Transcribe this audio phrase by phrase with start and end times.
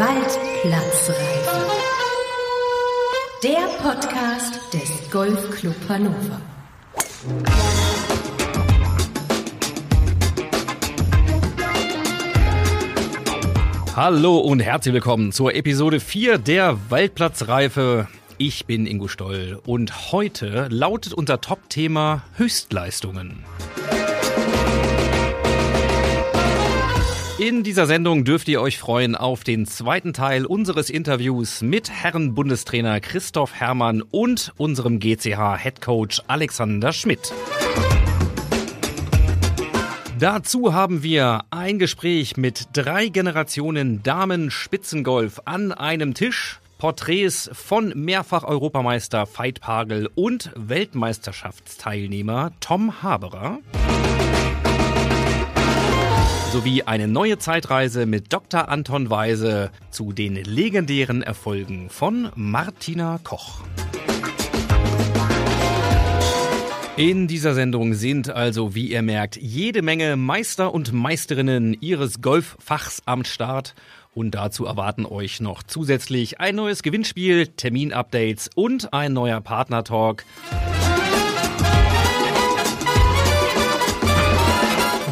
[0.00, 1.70] Waldplatzreife.
[3.42, 6.40] Der Podcast des Golfclub Hannover.
[13.94, 18.08] Hallo und herzlich willkommen zur Episode 4 der Waldplatzreife.
[18.38, 23.44] Ich bin Ingo Stoll und heute lautet unser Top-Thema Höchstleistungen.
[27.40, 32.34] In dieser Sendung dürft ihr euch freuen auf den zweiten Teil unseres Interviews mit Herren
[32.34, 37.32] Bundestrainer Christoph Herrmann und unserem GCH Headcoach Alexander Schmidt.
[40.18, 47.94] Dazu haben wir ein Gespräch mit drei Generationen Damen Spitzengolf an einem Tisch, Porträts von
[47.96, 53.60] Mehrfach-Europameister Veit Pagel und Weltmeisterschaftsteilnehmer Tom Haberer
[56.52, 58.68] sowie eine neue Zeitreise mit Dr.
[58.68, 63.60] Anton Weise zu den legendären Erfolgen von Martina Koch.
[66.96, 73.02] In dieser Sendung sind also, wie ihr merkt, jede Menge Meister und Meisterinnen ihres Golffachs
[73.06, 73.76] am Start.
[74.12, 80.24] Und dazu erwarten euch noch zusätzlich ein neues Gewinnspiel, Terminupdates und ein neuer Partnertalk.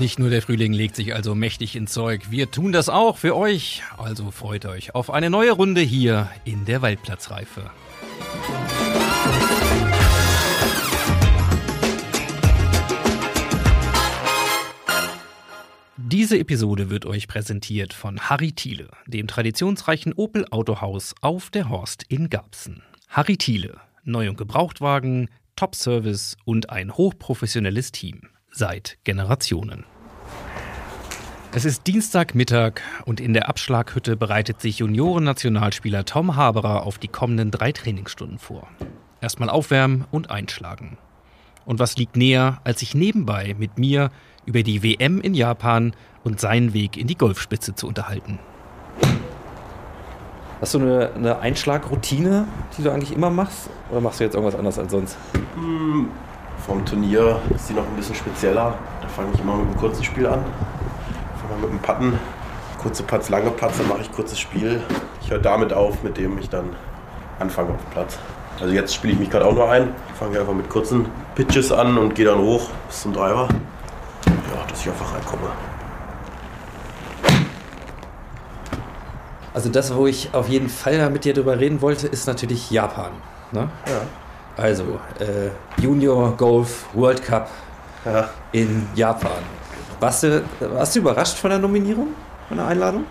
[0.00, 3.34] Nicht nur der Frühling legt sich also mächtig ins Zeug, wir tun das auch für
[3.34, 3.82] euch.
[3.96, 7.68] Also freut euch auf eine neue Runde hier in der Waldplatzreife.
[15.96, 22.04] Diese Episode wird euch präsentiert von Harry Thiele, dem traditionsreichen Opel Autohaus auf der Horst
[22.08, 22.84] in Garbsen.
[23.08, 28.22] Harry Thiele, Neu- und Gebrauchtwagen, Top-Service und ein hochprofessionelles Team
[28.58, 29.84] seit Generationen.
[31.54, 37.50] Es ist Dienstagmittag und in der Abschlaghütte bereitet sich Junioren-Nationalspieler Tom Haberer auf die kommenden
[37.50, 38.68] drei Trainingsstunden vor.
[39.20, 40.98] Erstmal aufwärmen und einschlagen.
[41.64, 44.10] Und was liegt näher, als sich nebenbei mit mir
[44.44, 45.94] über die WM in Japan
[46.24, 48.38] und seinen Weg in die Golfspitze zu unterhalten?
[50.60, 52.46] Hast du eine, eine Einschlagroutine,
[52.76, 53.70] die du eigentlich immer machst?
[53.90, 55.16] Oder machst du jetzt irgendwas anderes als sonst?
[56.66, 58.74] Vom Turnier ist die noch ein bisschen spezieller.
[59.00, 60.44] Da fange ich immer mit einem kurzen Spiel an.
[61.40, 62.18] Fange mit einem Patten.
[62.82, 64.80] Kurze Putts, lange Putts, dann mache ich kurzes Spiel.
[65.22, 66.76] Ich höre damit auf, mit dem ich dann
[67.38, 68.18] anfange auf dem Platz.
[68.60, 69.94] Also jetzt spiele ich mich gerade auch nur ein.
[70.18, 73.48] Fange einfach mit kurzen Pitches an und gehe dann hoch bis zum Driver.
[74.26, 75.50] Ja, dass ich einfach reinkomme.
[79.54, 83.10] Also das, wo ich auf jeden Fall mit dir drüber reden wollte, ist natürlich Japan.
[83.50, 83.68] Ne?
[83.86, 84.02] Ja.
[84.58, 87.48] Also äh, Junior Golf World Cup
[88.04, 88.28] Ja.
[88.52, 89.30] in Japan.
[90.00, 92.08] Warst du, warst du überrascht von der Nominierung,
[92.48, 93.04] von der Einladung?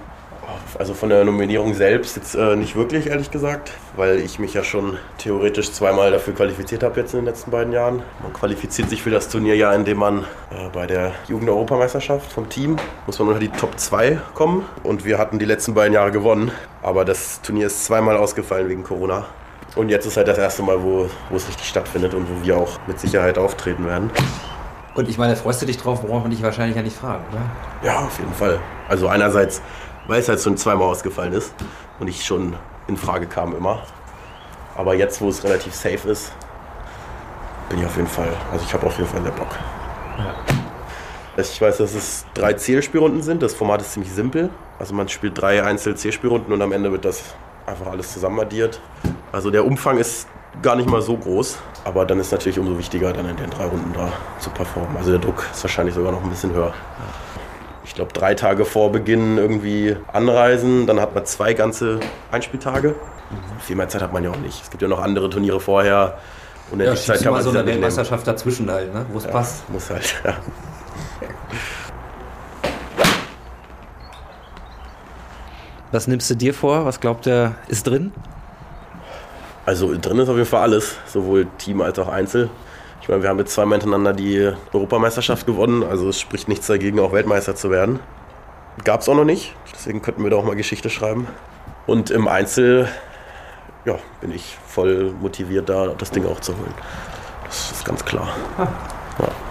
[0.77, 4.63] Also von der Nominierung selbst jetzt äh, nicht wirklich, ehrlich gesagt, weil ich mich ja
[4.63, 8.03] schon theoretisch zweimal dafür qualifiziert habe jetzt in den letzten beiden Jahren.
[8.21, 10.19] Man qualifiziert sich für das Turnier ja, indem man
[10.51, 12.75] äh, bei der Jugend-Europameisterschaft vom Team
[13.05, 16.51] muss man unter die Top 2 kommen und wir hatten die letzten beiden Jahre gewonnen,
[16.83, 19.25] aber das Turnier ist zweimal ausgefallen wegen Corona.
[19.75, 22.57] Und jetzt ist halt das erste Mal, wo, wo es richtig stattfindet und wo wir
[22.57, 24.09] auch mit Sicherheit auftreten werden.
[24.95, 27.41] Und ich meine, freust du dich drauf, braucht man dich wahrscheinlich ja nicht fragen, oder?
[27.83, 28.59] Ja, auf jeden Fall.
[28.89, 29.61] Also einerseits,
[30.07, 31.53] weil es halt schon zweimal ausgefallen ist
[31.99, 32.55] und ich schon
[32.87, 33.83] in Frage kam immer.
[34.75, 36.31] Aber jetzt, wo es relativ safe ist,
[37.69, 39.49] bin ich auf jeden Fall, also ich habe auf jeden Fall sehr Bock.
[41.37, 43.43] Ich weiß, dass es drei Zählspielrunden sind.
[43.43, 44.49] Das Format ist ziemlich simpel.
[44.79, 47.35] Also man spielt drei Einzel-Zählspielrunden und am Ende wird das
[47.67, 48.79] einfach alles zusammen addiert.
[49.31, 50.27] Also der Umfang ist
[50.61, 53.65] gar nicht mal so groß, aber dann ist natürlich umso wichtiger, dann in den drei
[53.65, 54.97] Runden da zu performen.
[54.97, 56.73] Also der Druck ist wahrscheinlich sogar noch ein bisschen höher.
[57.83, 61.99] Ich glaube, drei Tage vor Beginn irgendwie anreisen, dann hat man zwei ganze
[62.31, 62.95] Einspieltage.
[63.59, 64.63] Viel mehr Zeit hat man ja auch nicht.
[64.63, 66.17] Es gibt ja noch andere Turniere vorher.
[66.71, 67.65] Und Ja, schiebst du mal so eine.
[67.65, 69.05] Weltmeisterschaft dazwischen halt, ne?
[69.11, 69.69] wo es Ja, passt.
[69.69, 70.33] Muss halt, ja.
[75.91, 76.85] Was nimmst du dir vor?
[76.85, 78.11] Was glaubt ihr, ist drin?
[79.65, 82.49] Also drin ist auf jeden Fall alles, sowohl Team als auch Einzel.
[83.01, 86.99] Ich meine, wir haben jetzt zweimal hintereinander die Europameisterschaft gewonnen, also es spricht nichts dagegen,
[86.99, 87.99] auch Weltmeister zu werden.
[88.83, 91.27] Gab es auch noch nicht, deswegen könnten wir da auch mal Geschichte schreiben.
[91.85, 92.89] Und im Einzel
[93.85, 96.73] ja, bin ich voll motiviert, da das Ding auch zu holen.
[97.45, 98.27] Das ist ganz klar.
[98.57, 99.46] Ja.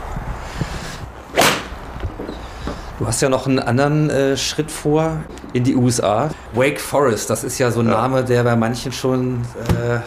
[2.98, 5.18] Du hast ja noch einen anderen äh, Schritt vor
[5.52, 6.30] in die USA.
[6.54, 9.98] Wake Forest, das ist ja so ein Name, der bei manchen schon äh,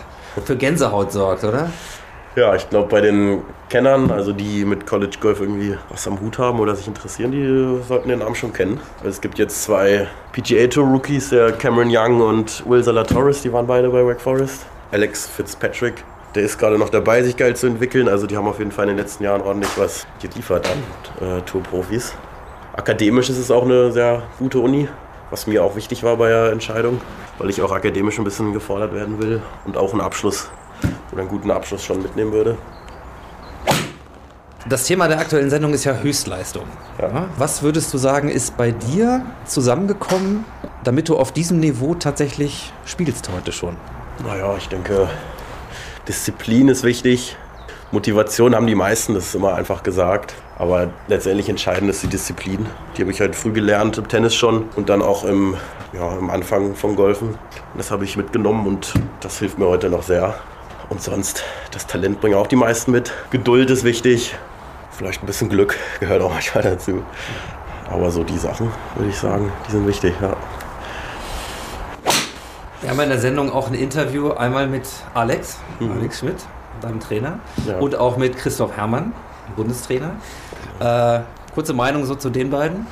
[0.41, 1.69] für Gänsehaut sorgt, oder?
[2.35, 6.39] Ja, ich glaube, bei den Kennern, also die mit College Golf irgendwie was am Hut
[6.39, 8.79] haben oder sich interessieren, die sollten den Namen schon kennen.
[9.03, 13.67] Es gibt jetzt zwei PGA Tour Rookies, der Cameron Young und Will Zalatoris, die waren
[13.67, 14.65] beide bei Wake Forest.
[14.91, 16.03] Alex Fitzpatrick,
[16.33, 18.07] der ist gerade noch dabei, sich geil zu entwickeln.
[18.07, 21.41] Also die haben auf jeden Fall in den letzten Jahren ordentlich was geliefert an äh,
[21.41, 22.15] Tourprofis.
[22.79, 24.87] Akademisch ist es auch eine sehr gute Uni,
[25.31, 27.01] was mir auch wichtig war bei der Entscheidung,
[27.37, 30.49] weil ich auch akademisch ein bisschen gefordert werden will und auch einen Abschluss
[31.11, 32.57] oder einen guten Abschluss schon mitnehmen würde.
[34.69, 36.63] Das Thema der aktuellen Sendung ist ja Höchstleistung.
[37.01, 37.25] Ja.
[37.37, 40.45] Was würdest du sagen, ist bei dir zusammengekommen,
[40.85, 43.75] damit du auf diesem Niveau tatsächlich spielst heute schon?
[44.25, 45.09] Naja, ich denke,
[46.07, 47.35] Disziplin ist wichtig.
[47.91, 50.35] Motivation haben die meisten, das ist immer einfach gesagt.
[50.59, 52.67] Aber letztendlich entscheidend ist die Disziplin.
[52.95, 55.57] Die habe ich halt früh gelernt im Tennis schon und dann auch im,
[55.93, 57.39] ja, im Anfang vom Golfen.
[57.75, 60.35] Das habe ich mitgenommen und das hilft mir heute noch sehr.
[60.89, 63.11] Und sonst, das Talent bringen auch die meisten mit.
[63.31, 64.35] Geduld ist wichtig.
[64.91, 67.01] Vielleicht ein bisschen Glück gehört auch manchmal dazu.
[67.89, 70.35] Aber so die Sachen, würde ich sagen, die sind wichtig, ja.
[72.81, 76.37] Wir haben in der Sendung auch ein Interview einmal mit Alex, Alex Schmidt,
[76.83, 77.77] deinem Trainer, Ja.
[77.77, 79.13] und auch mit Christoph Herrmann,
[79.55, 80.15] Bundestrainer.
[80.79, 81.21] Äh,
[81.53, 82.87] kurze Meinung so zu den beiden?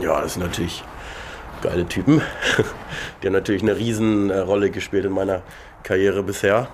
[0.00, 0.84] Ja, das sind natürlich
[1.62, 2.22] geile Typen.
[3.22, 5.42] Die haben natürlich eine riesen äh, Rolle gespielt in meiner
[5.82, 6.68] Karriere bisher.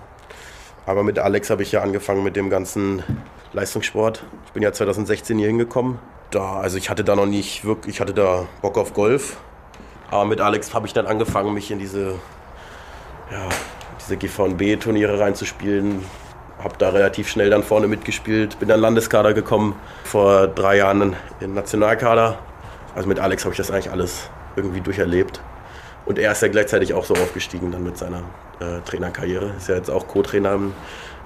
[0.84, 3.02] Aber mit Alex habe ich ja angefangen mit dem ganzen
[3.52, 4.22] Leistungssport.
[4.46, 5.98] Ich bin ja 2016 hier hingekommen.
[6.30, 9.36] Da, also ich hatte da noch nicht wirklich, ich hatte da Bock auf Golf.
[10.10, 12.14] Aber mit Alex habe ich dann angefangen, mich in diese,
[13.32, 13.48] ja,
[14.00, 16.04] diese GVB-Turniere reinzuspielen.
[16.62, 21.54] Habe da relativ schnell dann vorne mitgespielt, bin dann Landeskader gekommen, vor drei Jahren in
[21.54, 22.38] Nationalkader.
[22.94, 25.40] Also mit Alex habe ich das eigentlich alles irgendwie durcherlebt.
[26.06, 28.22] Und er ist ja gleichzeitig auch so aufgestiegen dann mit seiner
[28.60, 29.52] äh, Trainerkarriere.
[29.58, 30.72] Ist ja jetzt auch Co-Trainer im,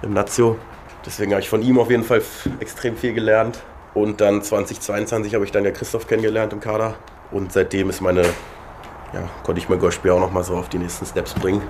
[0.03, 0.57] im Nazio.
[1.05, 2.23] Deswegen habe ich von ihm auf jeden Fall
[2.61, 3.61] extrem viel gelernt.
[3.95, 6.95] Und dann 2022 habe ich dann ja Christoph kennengelernt im Kader.
[7.31, 10.79] Und seitdem ist meine, ja, konnte ich mein Golfspiel auch noch mal so auf die
[10.79, 11.63] nächsten Steps bringen.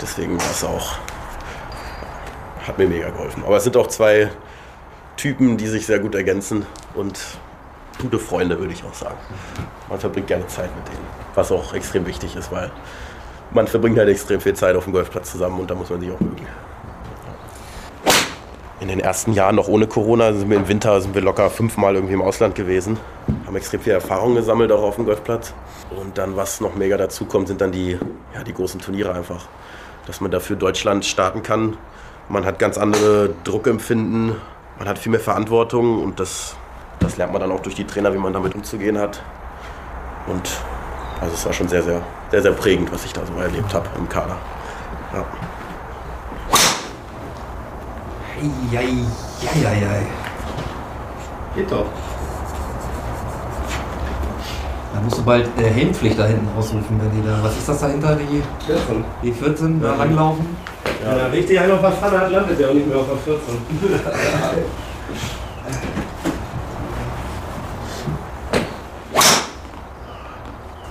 [0.00, 0.98] Deswegen war es auch,
[2.66, 3.42] hat mir mega geholfen.
[3.44, 4.30] Aber es sind auch zwei
[5.16, 7.18] Typen, die sich sehr gut ergänzen und
[8.00, 9.18] gute Freunde, würde ich auch sagen.
[9.88, 11.04] Man verbringt gerne Zeit mit denen,
[11.34, 12.70] was auch extrem wichtig ist, weil
[13.52, 16.10] man verbringt halt extrem viel Zeit auf dem Golfplatz zusammen und da muss man sich
[16.10, 16.46] auch mögen.
[18.80, 21.96] In den ersten Jahren noch ohne Corona sind wir im Winter sind wir locker fünfmal
[21.96, 22.98] irgendwie im Ausland gewesen,
[23.44, 25.52] haben extrem viel Erfahrung gesammelt auch auf dem Golfplatz.
[25.94, 27.98] Und dann, was noch mega dazu kommt, sind dann die,
[28.34, 29.48] ja, die großen Turniere einfach.
[30.06, 31.76] Dass man dafür Deutschland starten kann.
[32.30, 34.36] Man hat ganz andere Druckempfinden,
[34.78, 36.54] man hat viel mehr Verantwortung und das,
[37.00, 39.20] das lernt man dann auch durch die Trainer, wie man damit umzugehen hat.
[40.28, 40.48] Und
[41.20, 42.00] also es war schon sehr, sehr,
[42.30, 44.36] sehr, sehr prägend, was ich da so erlebt habe im Kader.
[45.12, 45.24] Ja.
[48.38, 50.06] Eieieiei.
[51.56, 51.86] Geht doch.
[54.94, 57.42] Da musst du bald äh, Helmpflicht da hinten ausrufen, wenn die da.
[57.42, 58.14] Was ist das dahinter?
[58.14, 59.04] Die, 14.
[59.20, 60.46] die 14 da langlaufen?
[61.02, 63.16] Wenn er richtig einen auf der Pfanne hat, landet er auch nicht mehr auf der
[63.16, 63.54] 14.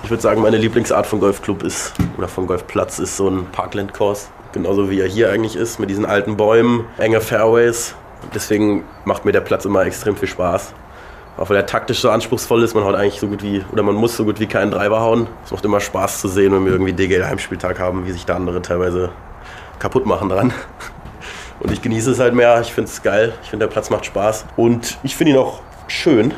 [0.02, 4.26] Ich würde sagen, meine Lieblingsart von Golfclub ist, oder von Golfplatz ist so ein Parkland-Course.
[4.52, 7.94] Genauso wie er hier eigentlich ist, mit diesen alten Bäumen, enge Fairways.
[8.34, 10.74] Deswegen macht mir der Platz immer extrem viel Spaß.
[11.36, 13.94] Auch weil er taktisch so anspruchsvoll ist, man haut eigentlich so gut wie, oder man
[13.94, 15.28] muss so gut wie keinen Driver hauen.
[15.44, 18.34] Es macht immer Spaß zu sehen, wenn wir irgendwie DGL Heimspieltag haben, wie sich da
[18.34, 19.10] andere teilweise
[19.80, 20.52] kaputt machen dran.
[21.58, 24.06] Und ich genieße es halt mehr, ich finde es geil, ich finde der Platz macht
[24.06, 24.46] Spaß.
[24.56, 26.32] Und ich finde ihn auch schön,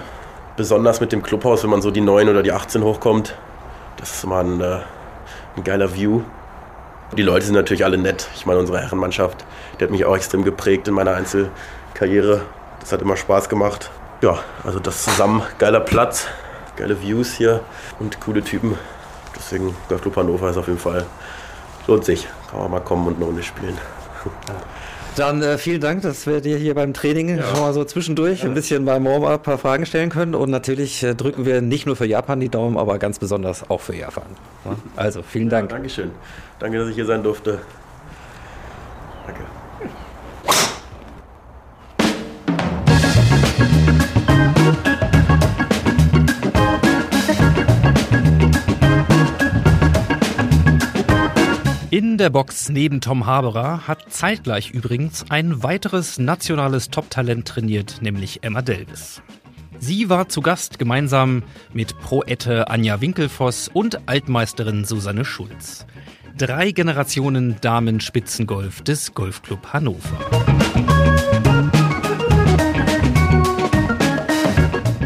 [0.57, 3.37] besonders mit dem Clubhaus, wenn man so die 9 oder die 18 hochkommt.
[3.99, 4.79] Das ist immer ein, äh,
[5.57, 6.23] ein geiler View.
[7.17, 8.29] Die Leute sind natürlich alle nett.
[8.35, 9.45] Ich meine, unsere Herrenmannschaft,
[9.79, 12.41] die hat mich auch extrem geprägt in meiner Einzelkarriere.
[12.81, 13.91] Das hat immer Spaß gemacht.
[14.23, 16.27] Ja, also das zusammen, geiler Platz,
[16.77, 17.61] geile Views hier
[17.99, 18.79] und coole Typen.
[19.37, 21.05] Deswegen Golfclub Hannover ist auf jeden Fall,
[21.87, 22.27] lohnt sich.
[22.51, 23.79] Kann man mal kommen und eine Runde spielen.
[25.17, 28.55] Dann äh, vielen Dank, dass wir dir hier beim Training schon mal so zwischendurch ein
[28.55, 30.35] bisschen beim Warm-up ein paar Fragen stellen können.
[30.35, 33.81] Und natürlich äh, drücken wir nicht nur für Japan die Daumen, aber ganz besonders auch
[33.81, 34.25] für Japan.
[34.65, 34.77] Ja?
[34.97, 35.69] Also vielen Dank.
[35.69, 36.13] Dankeschön.
[36.59, 37.61] Danke, dass ich hier sein durfte.
[39.27, 39.43] Danke.
[51.93, 58.43] In der Box neben Tom Haberer hat zeitgleich übrigens ein weiteres nationales Top-Talent trainiert, nämlich
[58.43, 59.21] Emma Delvis.
[59.79, 61.43] Sie war zu Gast gemeinsam
[61.75, 65.85] mit Proette Anja Winkelfoss und Altmeisterin Susanne Schulz.
[66.39, 70.19] Drei Generationen Damenspitzengolf des Golfclub Hannover.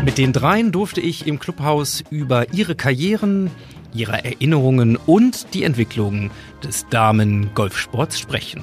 [0.05, 3.51] Mit den dreien durfte ich im Clubhaus über ihre Karrieren,
[3.95, 6.31] ihre Erinnerungen und die Entwicklung
[6.63, 8.63] des Damen-Golfsports sprechen.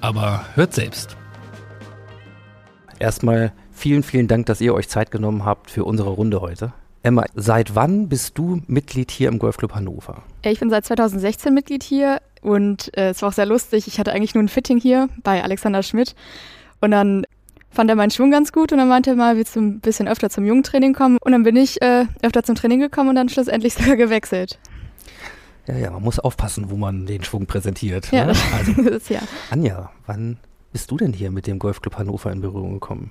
[0.00, 1.16] Aber hört selbst.
[2.98, 6.72] Erstmal vielen, vielen Dank, dass ihr euch Zeit genommen habt für unsere Runde heute.
[7.02, 10.22] Emma, seit wann bist du Mitglied hier im Golfclub Hannover?
[10.42, 13.86] Ich bin seit 2016 Mitglied hier und äh, es war auch sehr lustig.
[13.86, 16.16] Ich hatte eigentlich nur ein Fitting hier bei Alexander Schmidt
[16.80, 17.24] und dann
[17.76, 20.08] fand er meinen Schwung ganz gut und dann meinte er mal, willst du ein bisschen
[20.08, 21.18] öfter zum Jugendtraining kommen?
[21.20, 24.58] Und dann bin ich äh, öfter zum Training gekommen und dann schlussendlich sogar gewechselt.
[25.68, 28.10] Ja, ja, man muss aufpassen, wo man den Schwung präsentiert.
[28.10, 28.32] Ja, ne?
[28.52, 29.20] das Also, ist ja.
[29.50, 30.38] Anja, wann
[30.72, 33.10] bist du denn hier mit dem Golfclub Hannover in Berührung gekommen?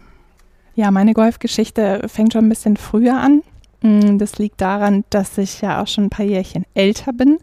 [0.76, 3.44] Ja, meine Golfgeschichte fängt schon ein bisschen früher an.
[3.86, 7.38] Mm, Das liegt daran, dass ich ja auch schon ein paar Jährchen älter bin,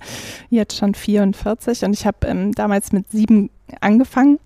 [0.50, 4.38] jetzt schon 44 und ich habe ähm, damals mit sieben angefangen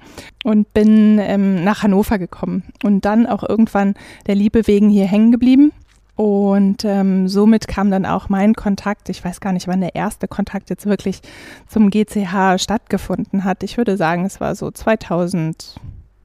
[0.45, 3.95] und bin ähm, nach Hannover gekommen und dann auch irgendwann
[4.27, 5.73] der Liebe wegen hier hängen geblieben.
[6.15, 10.29] Und ähm, somit kam dann auch mein Kontakt, ich weiß gar nicht, wann der erste
[10.29, 11.21] Kontakt jetzt wirklich
[11.67, 13.63] zum GCH stattgefunden hat.
[13.63, 15.77] Ich würde sagen, es war so 2006,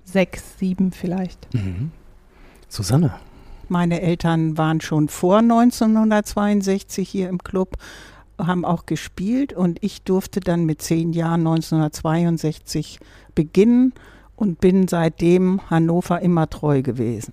[0.05, 1.53] 2007 vielleicht.
[1.53, 1.91] Mhm.
[2.69, 3.15] Susanne.
[3.71, 7.77] Meine Eltern waren schon vor 1962 hier im Club,
[8.37, 12.99] haben auch gespielt und ich durfte dann mit zehn Jahren 1962
[13.33, 13.93] beginnen
[14.35, 17.31] und bin seitdem Hannover immer treu gewesen.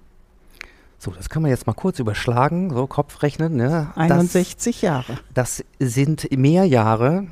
[1.00, 3.56] So, das kann man jetzt mal kurz überschlagen, so Kopfrechnen.
[3.56, 3.90] Ne?
[3.96, 5.18] 61 Jahre.
[5.34, 7.26] Das, das sind mehr Jahre,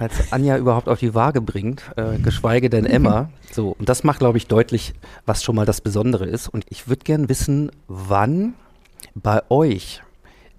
[0.00, 3.30] als Anja überhaupt auf die Waage bringt, äh, geschweige denn Emma.
[3.52, 4.94] So, und das macht, glaube ich, deutlich,
[5.26, 6.46] was schon mal das Besondere ist.
[6.46, 8.54] Und ich würde gern wissen, wann
[9.16, 10.02] bei euch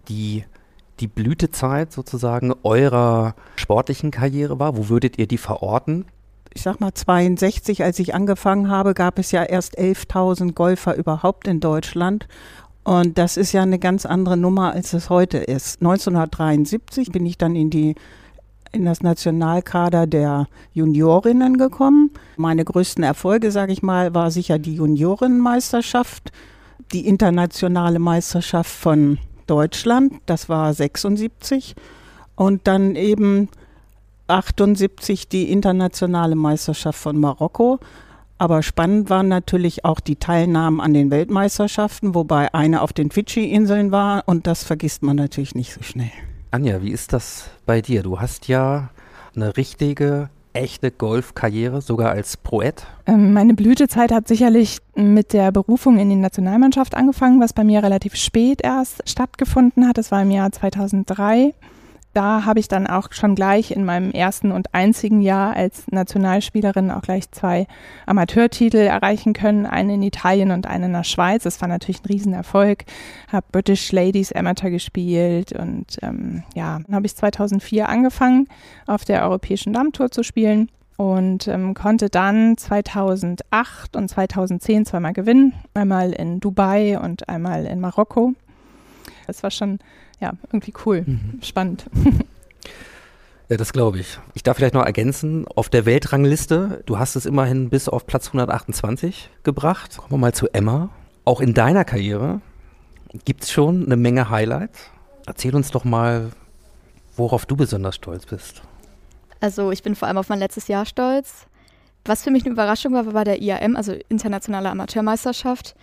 [0.10, 0.44] die,
[1.00, 4.76] die Blütezeit sozusagen eurer sportlichen Karriere war.
[4.76, 6.04] Wo würdet ihr die verorten?
[6.54, 11.48] Ich sag mal 62, als ich angefangen habe, gab es ja erst 11.000 Golfer überhaupt
[11.48, 12.28] in Deutschland.
[12.84, 15.82] Und das ist ja eine ganz andere Nummer, als es heute ist.
[15.82, 17.96] 1973 bin ich dann in die
[18.72, 22.12] in das Nationalkader der Juniorinnen gekommen.
[22.38, 26.32] Meine größten Erfolge, sage ich mal, war sicher die Juniorinnenmeisterschaft,
[26.92, 31.76] die internationale Meisterschaft von Deutschland, das war 76
[32.36, 33.50] und dann eben
[34.28, 37.80] 78 die internationale Meisterschaft von Marokko.
[38.38, 43.92] Aber spannend waren natürlich auch die Teilnahmen an den Weltmeisterschaften, wobei eine auf den Fidschi-Inseln
[43.92, 46.12] war und das vergisst man natürlich nicht so schnell.
[46.54, 48.04] Anja, wie ist das bei dir?
[48.04, 48.90] Du hast ja
[49.34, 52.86] eine richtige, echte Golfkarriere, sogar als Poet.
[53.08, 57.82] Ähm, Meine Blütezeit hat sicherlich mit der Berufung in die Nationalmannschaft angefangen, was bei mir
[57.82, 59.98] relativ spät erst stattgefunden hat.
[59.98, 61.54] Das war im Jahr 2003.
[62.14, 66.92] Da habe ich dann auch schon gleich in meinem ersten und einzigen Jahr als Nationalspielerin
[66.92, 67.68] auch gleich zwei
[68.06, 71.44] Amateurtitel erreichen können, einen in Italien und einen in der Schweiz.
[71.44, 72.84] Das war natürlich ein Riesenerfolg.
[73.32, 78.48] Habe British Ladies Amateur gespielt und ähm, ja, dann habe ich 2004 angefangen,
[78.88, 85.54] auf der Europäischen Dammtour zu spielen und ähm, konnte dann 2008 und 2010 zweimal gewinnen,
[85.74, 88.34] einmal in Dubai und einmal in Marokko.
[89.28, 89.80] Das war schon
[90.22, 91.06] ja irgendwie cool,
[91.42, 91.86] spannend.
[93.50, 94.18] Ja, das glaube ich.
[94.34, 98.28] Ich darf vielleicht noch ergänzen, auf der Weltrangliste, du hast es immerhin bis auf Platz
[98.28, 99.98] 128 gebracht.
[99.98, 100.90] Kommen wir mal zu Emma.
[101.26, 102.40] Auch in deiner Karriere
[103.26, 104.90] gibt es schon eine Menge Highlights.
[105.26, 106.32] Erzähl uns doch mal,
[107.18, 108.62] worauf du besonders stolz bist.
[109.42, 111.46] Also ich bin vor allem auf mein letztes Jahr stolz.
[112.06, 115.76] Was für mich eine Überraschung war, war bei der IAM, also Internationale Amateurmeisterschaft.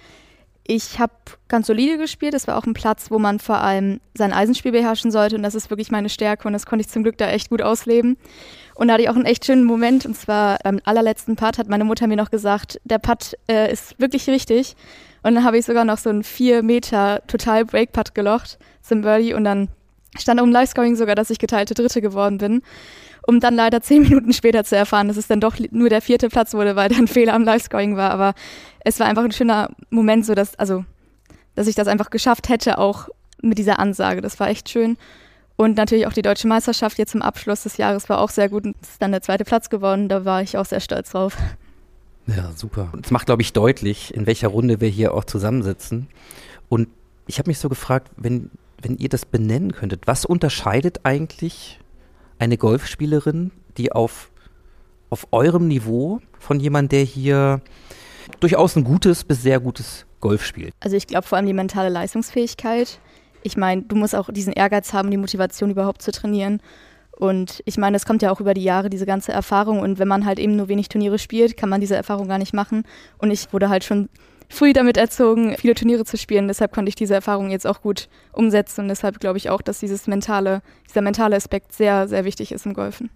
[0.70, 1.14] Ich habe
[1.48, 2.34] ganz solide gespielt.
[2.34, 5.34] Es war auch ein Platz, wo man vor allem sein Eisenspiel beherrschen sollte.
[5.34, 6.46] Und das ist wirklich meine Stärke.
[6.46, 8.18] Und das konnte ich zum Glück da echt gut ausleben.
[8.74, 10.04] Und da hatte ich auch einen echt schönen Moment.
[10.04, 13.98] Und zwar beim allerletzten Putt hat meine Mutter mir noch gesagt, der Putt äh, ist
[13.98, 14.76] wirklich richtig.
[15.22, 19.32] Und dann habe ich sogar noch so einen 4 Meter total Break-Putt gelocht zum Birdie.
[19.32, 19.68] Und dann
[20.18, 22.60] stand im Live-Scoring sogar, dass ich geteilte Dritte geworden bin.
[23.28, 26.30] Um dann leider zehn Minuten später zu erfahren, dass es dann doch nur der vierte
[26.30, 28.10] Platz wurde, weil da ein Fehler am Live-Scoring war.
[28.10, 28.32] Aber
[28.80, 30.86] es war einfach ein schöner Moment, so dass, also,
[31.54, 33.10] dass ich das einfach geschafft hätte, auch
[33.42, 34.22] mit dieser Ansage.
[34.22, 34.96] Das war echt schön.
[35.56, 38.64] Und natürlich auch die deutsche Meisterschaft jetzt zum Abschluss des Jahres war auch sehr gut.
[38.80, 40.08] Es ist dann der zweite Platz geworden.
[40.08, 41.36] Da war ich auch sehr stolz drauf.
[42.26, 42.92] Ja, super.
[43.02, 46.06] Es macht, glaube ich, deutlich, in welcher Runde wir hier auch zusammensitzen.
[46.70, 46.88] Und
[47.26, 51.78] ich habe mich so gefragt, wenn, wenn ihr das benennen könntet, was unterscheidet eigentlich
[52.38, 54.30] eine Golfspielerin, die auf,
[55.10, 57.60] auf eurem Niveau von jemandem, der hier
[58.40, 60.74] durchaus ein gutes bis sehr gutes Golf spielt?
[60.80, 63.00] Also ich glaube vor allem die mentale Leistungsfähigkeit.
[63.42, 66.60] Ich meine, du musst auch diesen Ehrgeiz haben, die Motivation überhaupt zu trainieren.
[67.12, 69.80] Und ich meine, es kommt ja auch über die Jahre, diese ganze Erfahrung.
[69.80, 72.54] Und wenn man halt eben nur wenig Turniere spielt, kann man diese Erfahrung gar nicht
[72.54, 72.84] machen.
[73.18, 74.08] Und ich wurde halt schon
[74.48, 76.48] früh damit erzogen, viele Turniere zu spielen.
[76.48, 78.82] Deshalb konnte ich diese Erfahrung jetzt auch gut umsetzen.
[78.82, 82.66] Und deshalb glaube ich auch, dass dieses mentale, dieser mentale Aspekt sehr, sehr wichtig ist
[82.66, 83.10] im Golfen.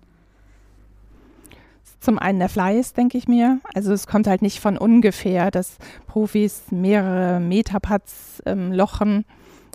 [2.00, 3.60] Zum einen der Fleiß, denke ich mir.
[3.74, 9.24] Also es kommt halt nicht von ungefähr, dass Profis mehrere Meterputts ähm, lochen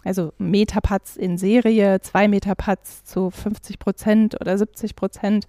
[0.07, 5.45] also Meterputts in Serie, zwei Meterputts zu 50 Prozent oder 70 Prozent.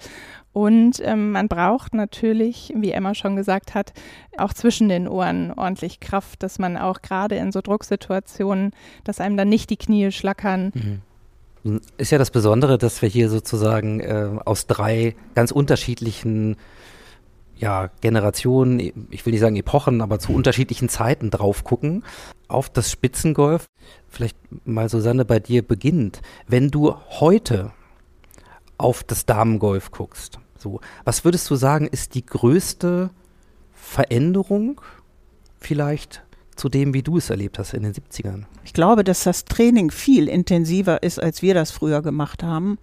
[0.52, 3.92] Und ähm, man braucht natürlich, wie Emma schon gesagt hat,
[4.36, 8.72] auch zwischen den Ohren ordentlich Kraft, dass man auch gerade in so Drucksituationen,
[9.04, 10.72] dass einem dann nicht die Knie schlackern.
[11.62, 11.80] Mhm.
[11.96, 16.56] Ist ja das Besondere, dass wir hier sozusagen äh, aus drei ganz unterschiedlichen
[17.58, 18.78] ja, Generationen,
[19.10, 22.04] ich will nicht sagen Epochen, aber zu unterschiedlichen Zeiten drauf gucken
[22.46, 23.66] auf das Spitzengolf.
[24.08, 26.22] Vielleicht mal Susanne bei dir beginnt.
[26.46, 27.72] Wenn du heute
[28.78, 33.10] auf das Damengolf guckst, so, was würdest du sagen, ist die größte
[33.72, 34.80] Veränderung
[35.58, 36.22] vielleicht
[36.56, 38.44] zu dem, wie du es erlebt hast in den 70ern?
[38.64, 42.78] Ich glaube, dass das Training viel intensiver ist, als wir das früher gemacht haben.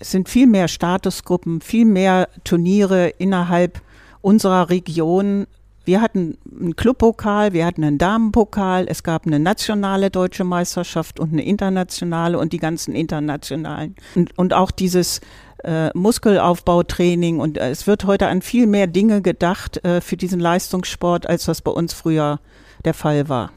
[0.00, 3.82] Es sind viel mehr Statusgruppen, viel mehr Turniere innerhalb
[4.22, 5.46] unserer Region.
[5.84, 11.32] Wir hatten einen Clubpokal, wir hatten einen Damenpokal, es gab eine nationale deutsche Meisterschaft und
[11.32, 13.94] eine internationale und die ganzen internationalen.
[14.14, 15.20] Und, und auch dieses
[15.64, 20.40] äh, Muskelaufbautraining und äh, es wird heute an viel mehr Dinge gedacht äh, für diesen
[20.40, 22.40] Leistungssport, als das bei uns früher
[22.86, 23.52] der Fall war.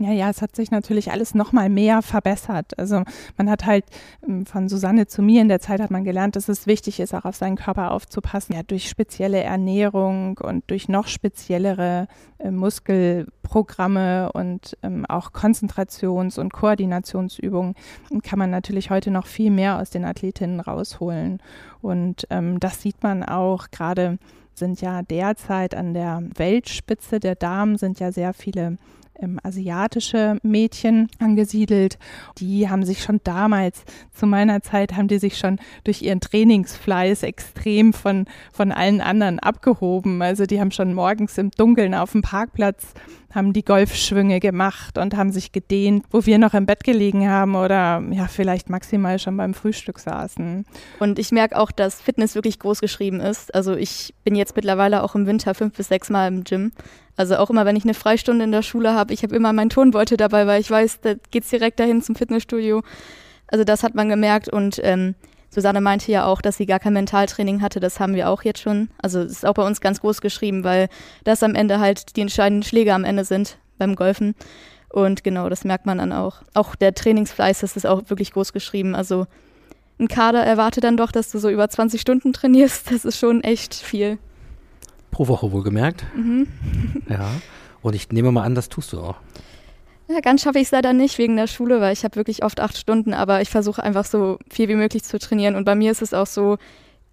[0.00, 2.78] Ja, ja, es hat sich natürlich alles noch mal mehr verbessert.
[2.78, 3.02] Also
[3.36, 3.84] man hat halt
[4.26, 7.14] ähm, von Susanne zu mir in der Zeit hat man gelernt, dass es wichtig ist,
[7.14, 8.54] auch auf seinen Körper aufzupassen.
[8.54, 12.06] Ja, durch spezielle Ernährung und durch noch speziellere
[12.38, 17.74] äh, Muskelprogramme und ähm, auch Konzentrations- und Koordinationsübungen
[18.22, 21.42] kann man natürlich heute noch viel mehr aus den Athletinnen rausholen.
[21.82, 24.18] Und ähm, das sieht man auch gerade
[24.54, 28.76] sind ja derzeit an der Weltspitze der Damen sind ja sehr viele
[29.18, 31.98] ähm, asiatische Mädchen angesiedelt.
[32.38, 37.22] Die haben sich schon damals, zu meiner Zeit, haben die sich schon durch ihren Trainingsfleiß
[37.22, 40.22] extrem von, von allen anderen abgehoben.
[40.22, 42.94] Also die haben schon morgens im Dunkeln auf dem Parkplatz
[43.34, 47.56] haben die Golfschwünge gemacht und haben sich gedehnt, wo wir noch im Bett gelegen haben
[47.56, 50.64] oder ja, vielleicht maximal schon beim Frühstück saßen.
[50.98, 53.54] Und ich merke auch, dass Fitness wirklich groß geschrieben ist.
[53.54, 56.72] Also ich bin jetzt mittlerweile auch im Winter fünf bis sechs Mal im Gym.
[57.16, 59.70] Also auch immer, wenn ich eine Freistunde in der Schule habe, ich habe immer meinen
[59.70, 62.82] Turnbeutel dabei, weil ich weiß, da geht's direkt dahin zum Fitnessstudio.
[63.46, 65.14] Also das hat man gemerkt und ähm,
[65.50, 67.80] Susanne meinte ja auch, dass sie gar kein Mentaltraining hatte.
[67.80, 68.90] Das haben wir auch jetzt schon.
[69.00, 70.88] Also es ist auch bei uns ganz groß geschrieben, weil
[71.24, 74.34] das am Ende halt die entscheidenden Schläge am Ende sind beim Golfen.
[74.90, 76.42] Und genau, das merkt man dann auch.
[76.54, 78.94] Auch der Trainingsfleiß, das ist auch wirklich groß geschrieben.
[78.94, 79.26] Also
[79.98, 82.90] ein Kader erwartet dann doch, dass du so über 20 Stunden trainierst.
[82.90, 84.18] Das ist schon echt viel.
[85.10, 86.04] Pro Woche wohlgemerkt.
[86.14, 86.46] Mhm.
[87.08, 87.30] Ja.
[87.80, 89.16] Und ich nehme mal an, das tust du auch.
[90.10, 92.60] Ja, ganz schaffe ich es leider nicht wegen der Schule, weil ich habe wirklich oft
[92.60, 95.54] acht Stunden, aber ich versuche einfach so viel wie möglich zu trainieren.
[95.54, 96.56] Und bei mir ist es auch so,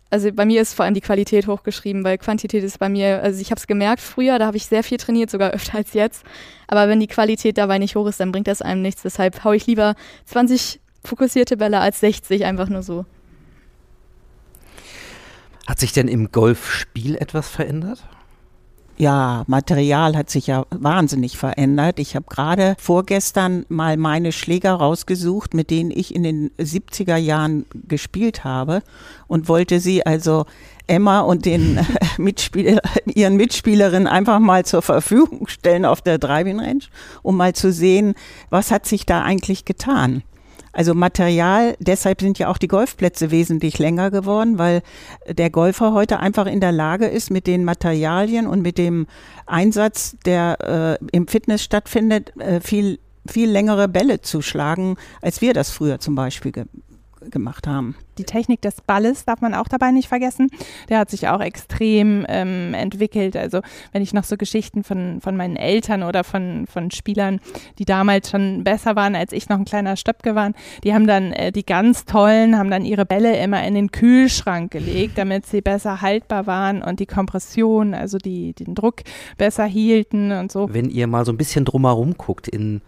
[0.09, 3.41] also bei mir ist vor allem die Qualität hochgeschrieben, weil Quantität ist bei mir, also
[3.41, 6.23] ich habe es gemerkt früher, da habe ich sehr viel trainiert, sogar öfter als jetzt.
[6.67, 9.01] Aber wenn die Qualität dabei nicht hoch ist, dann bringt das einem nichts.
[9.01, 13.05] Deshalb haue ich lieber 20 fokussierte Bälle als 60, einfach nur so.
[15.67, 18.07] Hat sich denn im Golfspiel etwas verändert?
[18.97, 21.99] Ja, Material hat sich ja wahnsinnig verändert.
[21.99, 27.65] Ich habe gerade vorgestern mal meine Schläger rausgesucht, mit denen ich in den 70er Jahren
[27.87, 28.83] gespielt habe
[29.27, 30.45] und wollte sie also
[30.87, 31.85] Emma und den
[32.17, 36.83] Mitspieler, ihren Mitspielerinnen einfach mal zur Verfügung stellen auf der Driving Range,
[37.21, 38.13] um mal zu sehen,
[38.49, 40.23] was hat sich da eigentlich getan.
[40.75, 44.81] Also Material, deshalb sind ja auch die Golfplätze wesentlich länger geworden, weil
[45.25, 49.07] der Golfer heute einfach in der Lage ist, mit den Materialien und mit dem
[49.45, 55.53] Einsatz, der äh, im Fitness stattfindet, äh, viel, viel längere Bälle zu schlagen, als wir
[55.53, 56.65] das früher zum Beispiel ge
[57.29, 57.95] gemacht haben.
[58.17, 60.49] Die Technik des Balles darf man auch dabei nicht vergessen.
[60.89, 63.35] Der hat sich auch extrem ähm, entwickelt.
[63.35, 63.61] Also
[63.91, 67.39] wenn ich noch so Geschichten von, von meinen Eltern oder von, von Spielern,
[67.77, 70.51] die damals schon besser waren, als ich noch ein kleiner Stöpke war,
[70.83, 74.71] die haben dann, äh, die ganz tollen, haben dann ihre Bälle immer in den Kühlschrank
[74.71, 79.01] gelegt, damit sie besser haltbar waren und die Kompression, also die, den Druck
[79.37, 80.69] besser hielten und so.
[80.71, 82.81] Wenn ihr mal so ein bisschen drumherum guckt in,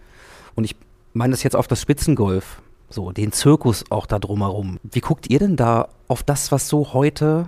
[0.55, 0.75] und ich
[1.13, 4.79] meine das jetzt auf das Spitzengolf, so, den Zirkus auch da drumherum.
[4.83, 7.47] Wie guckt ihr denn da auf das, was so heute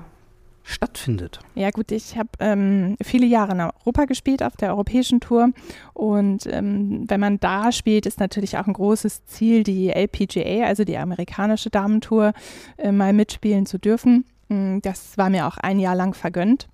[0.63, 1.39] stattfindet?
[1.56, 5.52] Ja gut, ich habe ähm, viele Jahre in Europa gespielt, auf der europäischen Tour.
[5.93, 10.84] Und ähm, wenn man da spielt, ist natürlich auch ein großes Ziel, die LPGA, also
[10.84, 12.34] die amerikanische Damentour,
[12.78, 14.25] äh, mal mitspielen zu dürfen.
[14.49, 16.67] Mm, das war mir auch ein Jahr lang vergönnt.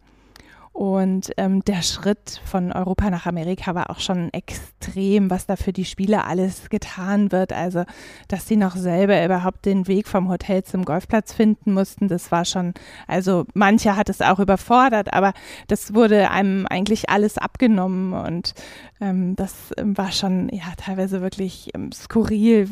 [0.76, 5.72] Und ähm, der Schritt von Europa nach Amerika war auch schon extrem, was da für
[5.72, 7.54] die Spieler alles getan wird.
[7.54, 7.86] Also,
[8.28, 12.44] dass sie noch selber überhaupt den Weg vom Hotel zum Golfplatz finden mussten, das war
[12.44, 12.74] schon,
[13.08, 15.32] also mancher hat es auch überfordert, aber
[15.70, 18.54] das wurde einem eigentlich alles abgenommen und
[19.02, 22.70] ähm, das ähm, war schon ja teilweise wirklich ähm, skurril.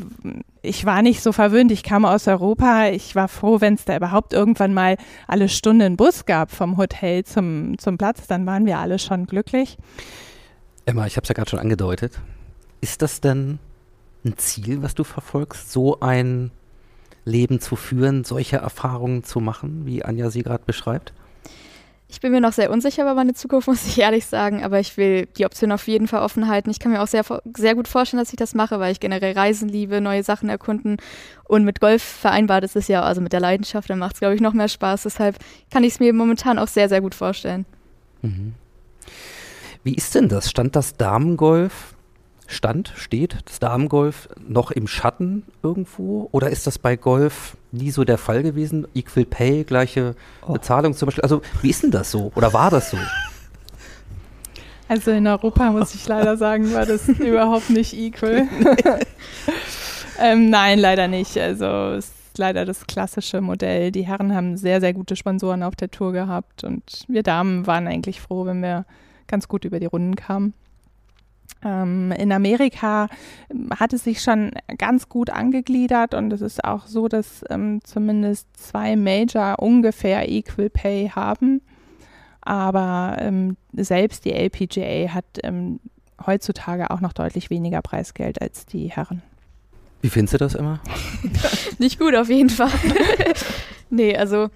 [0.62, 2.88] Ich war nicht so verwöhnt, ich kam aus Europa.
[2.88, 4.96] Ich war froh, wenn es da überhaupt irgendwann mal
[5.28, 9.76] alle Stunden Bus gab vom Hotel zum, zum Platz, dann waren wir alle schon glücklich.
[10.86, 12.20] Emma, ich habe es ja gerade schon angedeutet.
[12.80, 13.58] Ist das denn
[14.24, 16.50] ein Ziel, was du verfolgst, so ein
[17.24, 21.14] Leben zu führen, solche Erfahrungen zu machen, wie Anja sie gerade beschreibt?
[22.14, 24.96] Ich bin mir noch sehr unsicher über meine Zukunft, muss ich ehrlich sagen, aber ich
[24.96, 26.70] will die Option auf jeden Fall offen halten.
[26.70, 27.24] Ich kann mir auch sehr,
[27.56, 30.98] sehr gut vorstellen, dass ich das mache, weil ich generell Reisen liebe, neue Sachen erkunden
[31.44, 34.34] und mit Golf vereinbart ist es ja, also mit der Leidenschaft, dann macht es, glaube
[34.34, 35.02] ich, noch mehr Spaß.
[35.04, 35.38] Deshalb
[35.72, 37.66] kann ich es mir momentan auch sehr, sehr gut vorstellen.
[38.24, 38.54] Mhm.
[39.82, 40.50] Wie ist denn das?
[40.50, 41.94] Stand das Damengolf
[42.46, 46.28] stand, steht, das Damengolf noch im Schatten irgendwo?
[46.32, 48.86] Oder ist das bei Golf nie so der Fall gewesen?
[48.94, 50.14] Equal Pay, gleiche
[50.46, 50.52] oh.
[50.52, 51.22] Bezahlung zum Beispiel.
[51.22, 52.32] Also wie ist denn das so?
[52.34, 52.98] Oder war das so?
[54.88, 58.46] Also in Europa muss ich leider sagen, war das überhaupt nicht equal.
[60.20, 61.38] ähm, nein, leider nicht.
[61.38, 63.92] Also es ist leider das klassische Modell.
[63.92, 67.86] Die Herren haben sehr, sehr gute Sponsoren auf der Tour gehabt und wir Damen waren
[67.86, 68.86] eigentlich froh, wenn wir
[69.28, 70.52] ganz gut über die Runden kamen.
[71.62, 73.08] Ähm, in Amerika
[73.50, 77.80] ähm, hat es sich schon ganz gut angegliedert und es ist auch so, dass ähm,
[77.84, 81.62] zumindest zwei Major ungefähr Equal Pay haben.
[82.40, 85.78] Aber ähm, selbst die LPGA hat ähm,
[86.26, 89.22] heutzutage auch noch deutlich weniger Preisgeld als die Herren.
[90.04, 90.80] Wie findest du das immer?
[91.78, 92.68] Nicht gut, auf jeden Fall.
[93.88, 94.50] nee, also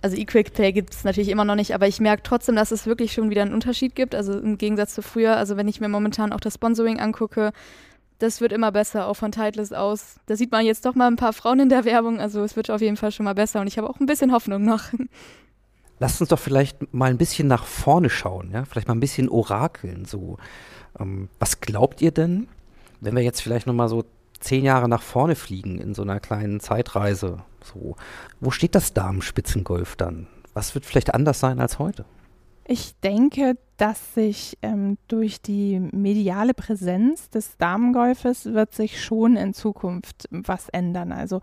[0.00, 2.86] also E-Quick Pay gibt es natürlich immer noch nicht, aber ich merke trotzdem, dass es
[2.86, 4.14] wirklich schon wieder einen Unterschied gibt.
[4.14, 7.52] Also im Gegensatz zu früher, also wenn ich mir momentan auch das Sponsoring angucke,
[8.18, 10.20] das wird immer besser, auch von Titles aus.
[10.24, 12.70] Da sieht man jetzt doch mal ein paar Frauen in der Werbung, also es wird
[12.70, 14.84] auf jeden Fall schon mal besser und ich habe auch ein bisschen Hoffnung noch.
[15.98, 18.64] Lasst uns doch vielleicht mal ein bisschen nach vorne schauen, ja?
[18.64, 20.06] vielleicht mal ein bisschen orakeln.
[20.06, 20.38] So.
[20.98, 22.48] Ähm, was glaubt ihr denn,
[23.02, 24.06] wenn wir jetzt vielleicht nochmal so
[24.40, 27.42] zehn Jahre nach vorne fliegen in so einer kleinen Zeitreise.
[27.62, 27.96] So,
[28.40, 30.26] wo steht das Damenspitzengolf dann?
[30.54, 32.04] Was wird vielleicht anders sein als heute?
[32.70, 39.54] Ich denke, dass sich ähm, durch die mediale Präsenz des Damengolfes wird sich schon in
[39.54, 41.12] Zukunft was ändern.
[41.12, 41.40] Also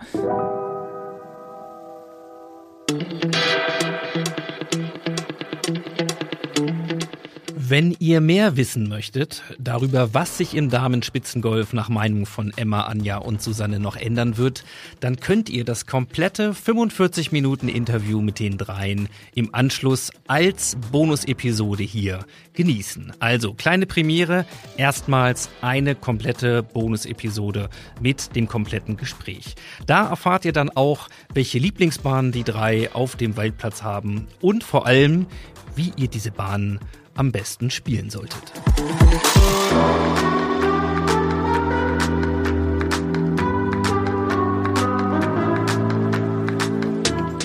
[7.67, 13.17] Wenn ihr mehr wissen möchtet darüber, was sich im Damenspitzengolf nach Meinung von Emma, Anja
[13.17, 14.63] und Susanne noch ändern wird,
[14.99, 21.82] dann könnt ihr das komplette 45 Minuten Interview mit den dreien im Anschluss als Bonusepisode
[21.82, 23.13] hier genießen.
[23.17, 24.45] Also kleine Premiere,
[24.78, 29.56] erstmals eine komplette Bonusepisode mit dem kompletten Gespräch.
[29.88, 34.86] Da erfahrt ihr dann auch, welche Lieblingsbahnen die drei auf dem Waldplatz haben und vor
[34.86, 35.25] allem,
[35.75, 36.80] wie ihr diese Bahnen
[37.15, 38.54] am besten spielen solltet.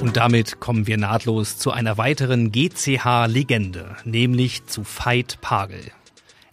[0.01, 5.93] Und damit kommen wir nahtlos zu einer weiteren GCH-Legende, nämlich zu Veit Pagel.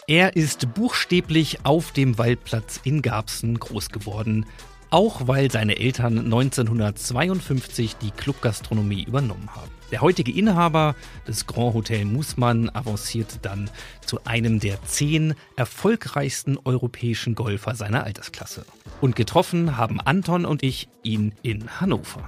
[0.06, 4.45] Er ist buchstäblich auf dem Waldplatz in Garbsen groß geworden,
[4.89, 9.77] auch weil seine Eltern 1952 die Clubgastronomie übernommen haben.
[9.91, 10.95] Der heutige Inhaber
[11.28, 13.69] des Grand Hotel Mussmann avancierte dann
[14.06, 18.65] zu einem der zehn erfolgreichsten europäischen Golfer seiner Altersklasse.
[19.00, 22.28] Und getroffen haben Anton und ich ihn in Hannover.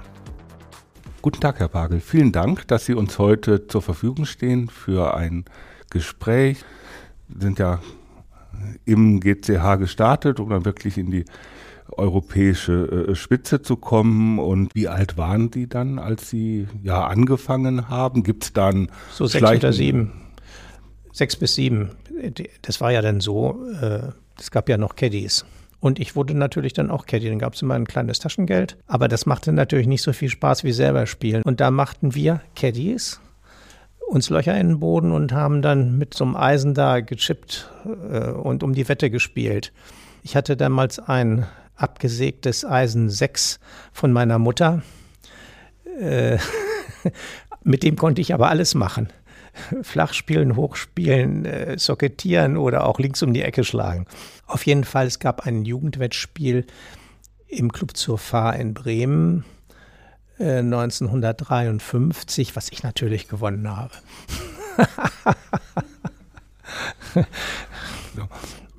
[1.20, 2.00] Guten Tag, Herr Pagel.
[2.00, 5.44] Vielen Dank, dass Sie uns heute zur Verfügung stehen für ein
[5.90, 6.64] Gespräch.
[7.28, 7.80] Wir sind ja
[8.86, 11.26] im GCH gestartet, um dann wirklich in die
[11.96, 14.38] europäische äh, Spitze zu kommen.
[14.38, 18.22] Und wie alt waren die dann, als sie ja angefangen haben?
[18.22, 20.12] Gibt es dann so sechs oder sieben?
[21.12, 21.90] Sechs bis sieben.
[22.62, 23.58] Das war ja dann so.
[23.80, 25.44] Äh, es gab ja noch Caddies.
[25.80, 27.28] Und ich wurde natürlich dann auch Caddy.
[27.28, 28.76] Dann gab es immer ein kleines Taschengeld.
[28.86, 31.42] Aber das machte natürlich nicht so viel Spaß wie selber spielen.
[31.42, 33.20] Und da machten wir Caddies
[34.10, 37.70] uns Löcher in den Boden und haben dann mit so einem Eisen da gechippt
[38.10, 39.72] äh, und um die Wette gespielt.
[40.22, 41.46] Ich hatte damals ein
[41.80, 43.60] abgesägtes Eisen 6
[43.92, 44.82] von meiner Mutter.
[45.98, 46.38] Äh,
[47.62, 49.08] mit dem konnte ich aber alles machen.
[49.82, 54.06] Flach spielen, hochspielen, äh, socketieren oder auch links um die Ecke schlagen.
[54.46, 56.66] Auf jeden Fall, es gab ein Jugendwettspiel
[57.48, 59.44] im Club zur Fahr in Bremen
[60.38, 63.94] äh, 1953, was ich natürlich gewonnen habe.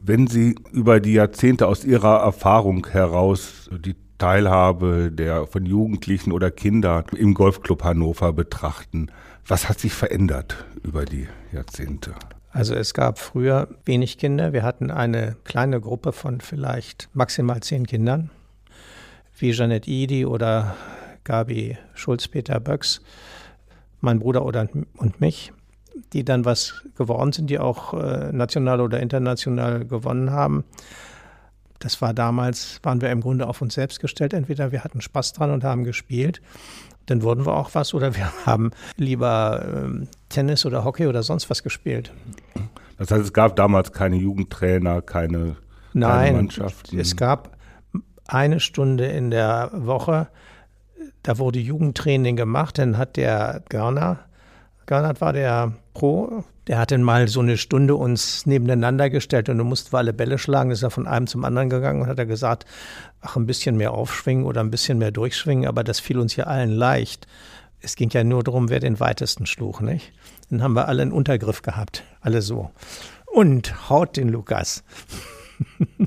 [0.04, 6.50] Wenn Sie über die Jahrzehnte aus Ihrer Erfahrung heraus die Teilhabe der von Jugendlichen oder
[6.50, 9.12] Kindern im Golfclub Hannover betrachten,
[9.46, 12.16] was hat sich verändert über die Jahrzehnte?
[12.50, 14.54] Also es gab früher wenig Kinder.
[14.54, 18.32] Wir hatten eine kleine Gruppe von vielleicht maximal zehn Kindern,
[19.38, 20.76] wie Janet Idi oder
[21.24, 23.02] Gabi Schulz-Peter Böcks,
[24.00, 25.54] mein Bruder oder und mich,
[26.13, 30.63] die dann was geworden sind, die auch äh, national oder international gewonnen haben.
[31.80, 34.34] Das war damals, waren wir im Grunde auf uns selbst gestellt.
[34.34, 36.41] Entweder wir hatten Spaß dran und haben gespielt,
[37.08, 41.49] dann wurden wir auch was, oder wir haben lieber ähm, Tennis oder Hockey oder sonst
[41.49, 42.13] was gespielt.
[42.97, 45.56] Das heißt, es gab damals keine Jugendtrainer, keine,
[45.93, 46.99] Nein, keine Mannschaften.
[46.99, 47.58] Es gab
[48.27, 50.27] eine Stunde in der Woche,
[51.23, 54.19] da wurde Jugendtraining gemacht, dann hat der Görner,
[54.91, 59.58] Görner war der Pro, der hat dann mal so eine Stunde uns nebeneinander gestellt und
[59.58, 60.69] du musst alle Bälle schlagen.
[60.69, 62.65] Ist er von einem zum anderen gegangen und hat er gesagt,
[63.21, 66.43] ach, ein bisschen mehr aufschwingen oder ein bisschen mehr durchschwingen, aber das fiel uns ja
[66.43, 67.25] allen leicht.
[67.80, 70.12] Es ging ja nur darum, wer den weitesten schlug, nicht?
[70.49, 72.69] Dann haben wir alle einen Untergriff gehabt, alle so.
[73.27, 74.84] Und haut den Lukas.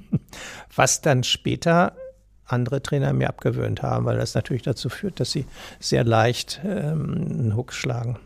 [0.77, 1.95] Was dann später
[2.45, 5.47] andere Trainer mir abgewöhnt haben, weil das natürlich dazu führt, dass sie
[5.81, 8.19] sehr leicht ähm, einen Hook schlagen.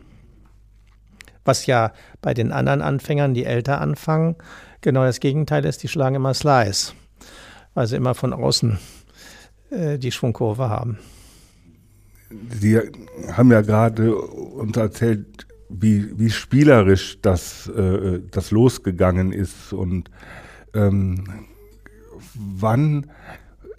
[1.45, 4.35] Was ja bei den anderen Anfängern, die älter anfangen,
[4.81, 6.93] genau das Gegenteil ist, die schlagen immer Slice,
[7.73, 8.77] weil sie immer von außen
[9.71, 10.99] äh, die Schwungkurve haben.
[12.59, 12.79] Sie
[13.31, 20.11] haben ja gerade uns erzählt, wie, wie spielerisch das, äh, das losgegangen ist und
[20.73, 21.23] ähm,
[22.35, 23.11] wann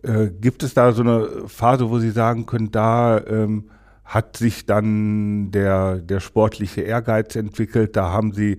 [0.03, 3.71] äh, gibt es da so eine Phase, wo Sie sagen können, da ähm,
[4.11, 8.59] hat sich dann der, der sportliche Ehrgeiz entwickelt, da haben Sie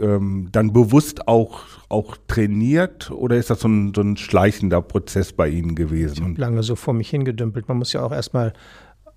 [0.00, 5.34] ähm, dann bewusst auch, auch trainiert oder ist das so ein, so ein schleichender Prozess
[5.34, 6.14] bei Ihnen gewesen?
[6.14, 7.68] Ich habe lange so vor mich hingedümpelt.
[7.68, 8.54] Man muss ja auch erstmal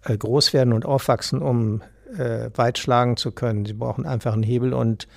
[0.03, 1.83] äh, groß werden und aufwachsen, um
[2.17, 3.65] äh, weit schlagen zu können.
[3.65, 5.07] Sie brauchen einfach einen Hebel und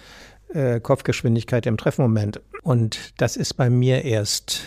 [0.54, 2.40] äh, Kopfgeschwindigkeit im Treffmoment.
[2.62, 4.60] Und das ist bei mir erst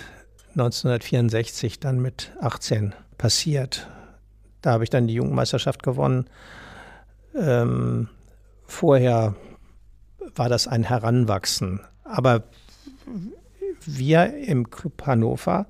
[0.50, 3.88] 1964 dann mit 18 passiert.
[4.66, 6.26] Da habe ich dann die Jugendmeisterschaft gewonnen.
[7.36, 8.10] Ähm,
[8.66, 9.36] vorher
[10.34, 11.82] war das ein Heranwachsen.
[12.04, 12.46] Aber
[13.86, 15.68] wir im Club Hannover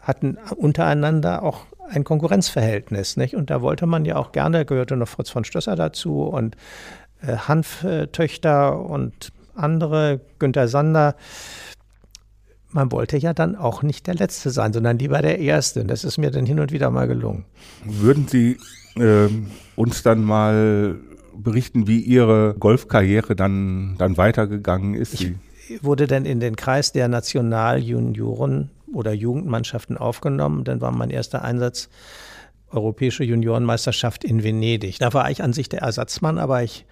[0.00, 3.36] hatten untereinander auch ein Konkurrenzverhältnis, nicht?
[3.36, 6.56] Und da wollte man ja auch gerne, gehörte noch Fritz von Stösser dazu und
[7.20, 11.14] äh, Hanftöchter und andere, Günter Sander
[12.74, 15.84] man wollte ja dann auch nicht der Letzte sein, sondern lieber der Erste.
[15.84, 17.44] das ist mir dann hin und wieder mal gelungen.
[17.84, 18.58] Würden Sie
[18.96, 19.28] äh,
[19.76, 20.96] uns dann mal
[21.36, 25.14] berichten, wie Ihre Golfkarriere dann, dann weitergegangen ist?
[25.14, 25.34] Ich
[25.82, 30.64] wurde dann in den Kreis der Nationaljunioren oder Jugendmannschaften aufgenommen.
[30.64, 31.88] Dann war mein erster Einsatz
[32.70, 34.98] Europäische Juniorenmeisterschaft in Venedig.
[34.98, 36.86] Da war ich an sich der Ersatzmann, aber ich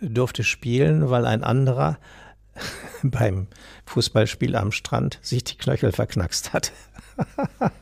[0.00, 1.98] durfte spielen, weil ein anderer
[3.02, 3.48] beim
[3.86, 6.72] Fußballspiel am Strand sich die Knöchel verknackst hat.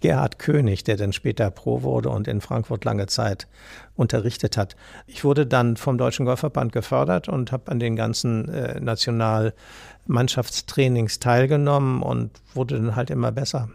[0.00, 3.48] Gerhard König, der dann später Pro wurde und in Frankfurt lange Zeit
[3.94, 4.76] unterrichtet hat.
[5.06, 12.02] Ich wurde dann vom Deutschen Golfverband gefördert und habe an den ganzen äh, Nationalmannschaftstrainings teilgenommen
[12.02, 13.68] und wurde dann halt immer besser.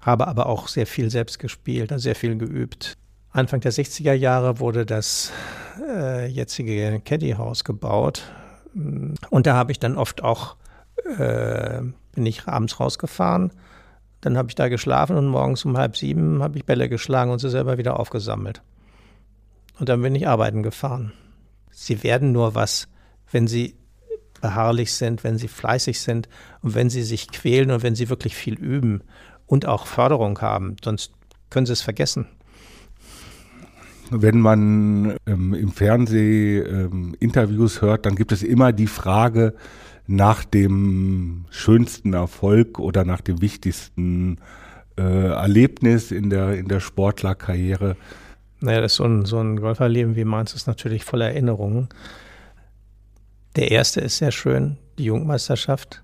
[0.00, 2.94] Habe aber auch sehr viel selbst gespielt, sehr viel geübt.
[3.30, 5.32] Anfang der 60er Jahre wurde das
[5.80, 8.22] äh, jetzige Caddy-Haus gebaut
[9.30, 10.56] und da habe ich dann oft auch,
[11.18, 11.80] äh,
[12.14, 13.52] bin ich abends rausgefahren,
[14.20, 17.38] dann habe ich da geschlafen und morgens um halb sieben habe ich Bälle geschlagen und
[17.38, 18.62] sie selber wieder aufgesammelt.
[19.78, 21.12] Und dann bin ich arbeiten gefahren.
[21.70, 22.88] Sie werden nur was,
[23.30, 23.76] wenn sie
[24.40, 26.28] beharrlich sind, wenn sie fleißig sind
[26.62, 29.02] und wenn sie sich quälen und wenn sie wirklich viel üben
[29.46, 30.76] und auch Förderung haben.
[30.82, 31.12] Sonst
[31.50, 32.26] können sie es vergessen.
[34.10, 39.54] Wenn man ähm, im Fernsehen ähm, Interviews hört, dann gibt es immer die Frage
[40.06, 44.38] nach dem schönsten Erfolg oder nach dem wichtigsten
[44.96, 47.96] äh, Erlebnis in der, in der Sportlerkarriere.
[48.60, 51.88] Naja, das ist so ein, so ein Golferleben wie meins ist natürlich voller Erinnerungen.
[53.56, 56.02] Der erste ist sehr schön, die Jugendmeisterschaft.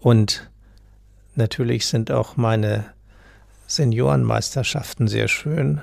[0.00, 0.50] Und
[1.36, 2.86] natürlich sind auch meine
[3.66, 5.82] Seniorenmeisterschaften sehr schön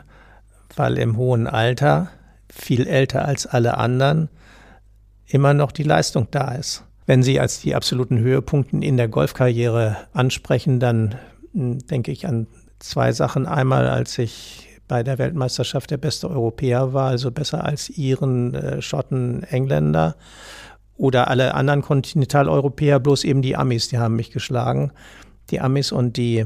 [0.76, 2.10] weil im hohen Alter,
[2.50, 4.30] viel älter als alle anderen,
[5.28, 6.84] immer noch die Leistung da ist.
[7.06, 11.16] Wenn Sie als die absoluten Höhepunkte in der Golfkarriere ansprechen, dann
[11.54, 12.48] hm, denke ich an
[12.80, 13.46] zwei Sachen.
[13.46, 18.82] Einmal, als ich bei der Weltmeisterschaft der beste Europäer war, also besser als Iren, äh,
[18.82, 20.16] Schotten, Engländer
[20.96, 24.92] oder alle anderen Kontinentaleuropäer, bloß eben die Amis, die haben mich geschlagen.
[25.50, 26.46] Die Amis und die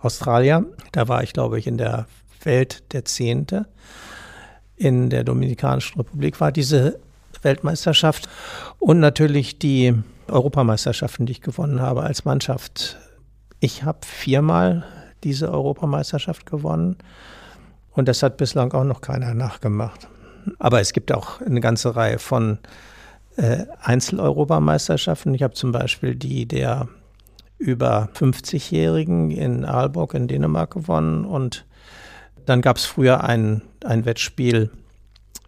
[0.00, 0.64] Australier.
[0.92, 2.06] Da war ich, glaube ich, in der
[2.44, 3.66] Welt der Zehnte.
[4.76, 6.98] In der Dominikanischen Republik war diese
[7.42, 8.28] Weltmeisterschaft
[8.78, 9.94] und natürlich die
[10.28, 12.98] Europameisterschaften, die ich gewonnen habe als Mannschaft.
[13.60, 14.84] Ich habe viermal
[15.24, 16.96] diese Europameisterschaft gewonnen
[17.92, 20.08] und das hat bislang auch noch keiner nachgemacht.
[20.58, 22.58] Aber es gibt auch eine ganze Reihe von
[23.36, 25.34] äh, Einzel-Europameisterschaften.
[25.34, 26.88] Ich habe zum Beispiel die der
[27.58, 31.64] über 50-Jährigen in Aalborg in Dänemark gewonnen und
[32.46, 34.70] dann gab es früher ein, ein Wettspiel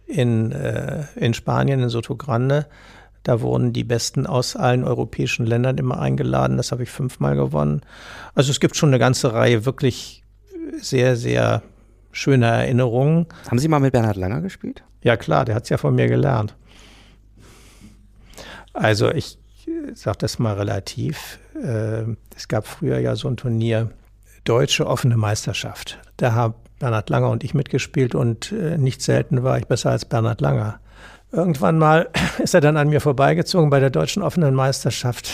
[0.05, 2.67] in, äh, in Spanien, in Sotogrande.
[3.23, 6.57] Da wurden die Besten aus allen europäischen Ländern immer eingeladen.
[6.57, 7.81] Das habe ich fünfmal gewonnen.
[8.35, 10.23] Also es gibt schon eine ganze Reihe wirklich
[10.79, 11.63] sehr, sehr
[12.11, 13.25] schöner Erinnerungen.
[13.49, 14.83] Haben Sie mal mit Bernhard Langer gespielt?
[15.01, 16.55] Ja klar, der hat es ja von mir gelernt.
[18.73, 19.39] Also ich
[19.93, 21.39] sage das mal relativ.
[21.61, 23.91] Ähm, es gab früher ja so ein Turnier,
[24.43, 25.99] Deutsche offene Meisterschaft.
[26.17, 26.53] Da haben
[26.85, 30.79] Bernhard Langer und ich mitgespielt und äh, nicht selten war ich besser als Bernhard Langer.
[31.31, 35.31] Irgendwann mal ist er dann an mir vorbeigezogen bei der deutschen offenen Meisterschaft.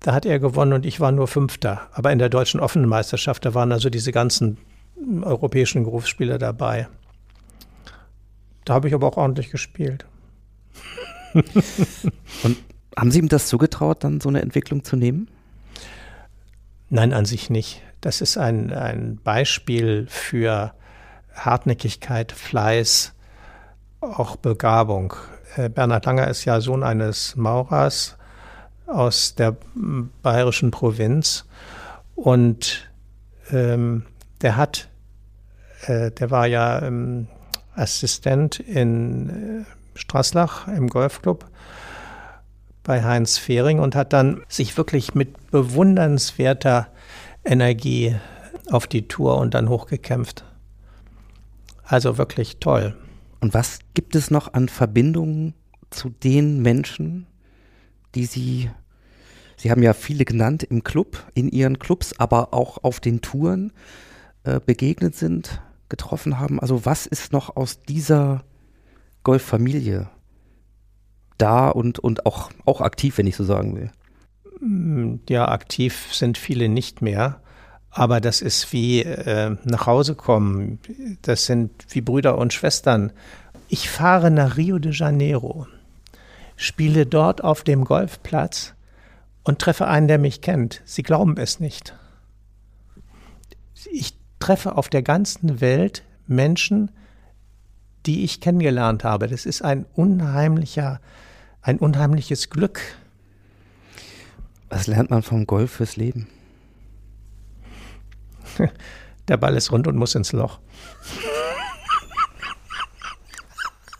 [0.00, 1.82] Da hat er gewonnen und ich war nur Fünfter.
[1.92, 4.58] Aber in der deutschen offenen Meisterschaft, da waren also diese ganzen
[5.22, 6.88] europäischen Berufsspieler dabei.
[8.64, 10.04] Da habe ich aber auch ordentlich gespielt.
[12.42, 12.56] und
[12.96, 15.28] haben Sie ihm das zugetraut, dann so eine Entwicklung zu nehmen?
[16.90, 17.82] Nein, an sich nicht.
[18.00, 20.72] Das ist ein, ein Beispiel für
[21.34, 23.12] Hartnäckigkeit, Fleiß,
[24.00, 25.14] auch Begabung.
[25.56, 28.16] Äh, Bernhard Langer ist ja Sohn eines Maurers
[28.86, 29.56] aus der
[30.22, 31.44] bayerischen Provinz
[32.14, 32.88] und
[33.50, 34.04] ähm,
[34.42, 34.88] der hat,
[35.86, 37.28] äh, der war ja ähm,
[37.74, 41.46] Assistent in äh, Straßlach im Golfclub
[42.84, 46.88] bei Heinz Fehring und hat dann sich wirklich mit bewundernswerter
[47.46, 48.16] Energie
[48.70, 50.44] auf die Tour und dann hochgekämpft.
[51.84, 52.96] Also wirklich toll.
[53.40, 55.54] Und was gibt es noch an Verbindungen
[55.90, 57.26] zu den Menschen,
[58.14, 58.70] die Sie,
[59.56, 63.72] Sie haben ja viele genannt im Club, in Ihren Clubs, aber auch auf den Touren
[64.42, 66.58] äh, begegnet sind, getroffen haben?
[66.58, 68.44] Also was ist noch aus dieser
[69.22, 70.08] Golffamilie
[71.38, 73.92] da und, und auch, auch aktiv, wenn ich so sagen will?
[74.60, 77.40] Mm, ja, aktiv sind viele nicht mehr.
[77.90, 80.78] Aber das ist wie äh, nach Hause kommen.
[81.22, 83.12] Das sind wie Brüder und Schwestern.
[83.68, 85.66] Ich fahre nach Rio de Janeiro,
[86.56, 88.74] spiele dort auf dem Golfplatz
[89.44, 90.82] und treffe einen, der mich kennt.
[90.84, 91.94] Sie glauben es nicht.
[93.90, 96.90] Ich treffe auf der ganzen Welt Menschen,
[98.04, 99.26] die ich kennengelernt habe.
[99.26, 101.00] Das ist ein unheimlicher
[101.66, 102.80] ein unheimliches Glück.
[104.68, 106.28] Was lernt man vom Golf fürs Leben?
[109.28, 110.60] Der Ball ist rund und muss ins Loch.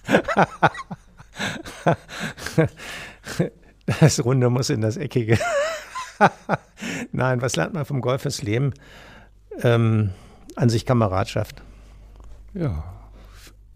[4.00, 5.38] Das Runde muss in das Eckige.
[7.12, 8.74] Nein, was lernt man vom Golf fürs Leben?
[9.62, 10.10] Ähm,
[10.56, 11.62] an sich Kameradschaft.
[12.54, 12.84] Ja,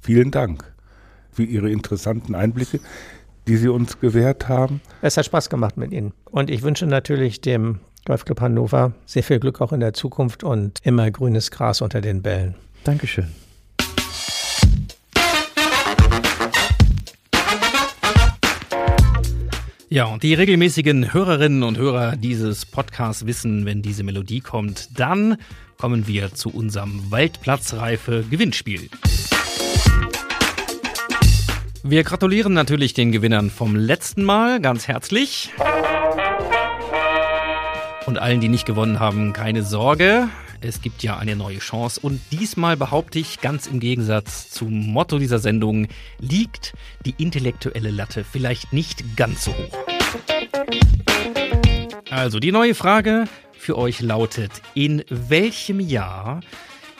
[0.01, 0.73] vielen Dank
[1.31, 2.81] für Ihre interessanten Einblicke
[3.51, 4.81] die Sie uns gewährt haben.
[5.03, 6.13] Es hat Spaß gemacht mit Ihnen.
[6.27, 10.79] Und ich wünsche natürlich dem Golfclub Hannover sehr viel Glück auch in der Zukunft und
[10.85, 12.55] immer grünes Gras unter den Bällen.
[12.85, 13.27] Dankeschön.
[19.89, 25.39] Ja, und die regelmäßigen Hörerinnen und Hörer dieses Podcasts wissen, wenn diese Melodie kommt, dann
[25.77, 28.89] kommen wir zu unserem Waldplatzreife Gewinnspiel.
[31.83, 35.51] Wir gratulieren natürlich den Gewinnern vom letzten Mal ganz herzlich.
[38.05, 40.29] Und allen, die nicht gewonnen haben, keine Sorge.
[40.61, 42.01] Es gibt ja eine neue Chance.
[42.03, 45.89] Und diesmal behaupte ich, ganz im Gegensatz zum Motto dieser Sendung,
[46.19, 46.75] liegt
[47.07, 49.79] die intellektuelle Latte vielleicht nicht ganz so hoch.
[52.11, 56.41] Also die neue Frage für euch lautet, in welchem Jahr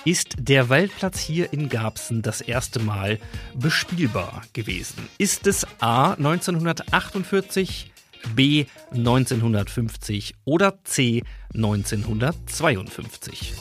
[0.05, 3.19] ist der Waldplatz hier in Garbsen das erste Mal
[3.55, 5.09] bespielbar gewesen?
[5.19, 7.93] Ist es A 1948,
[8.35, 11.23] B 1950 oder C
[11.55, 13.53] 1952?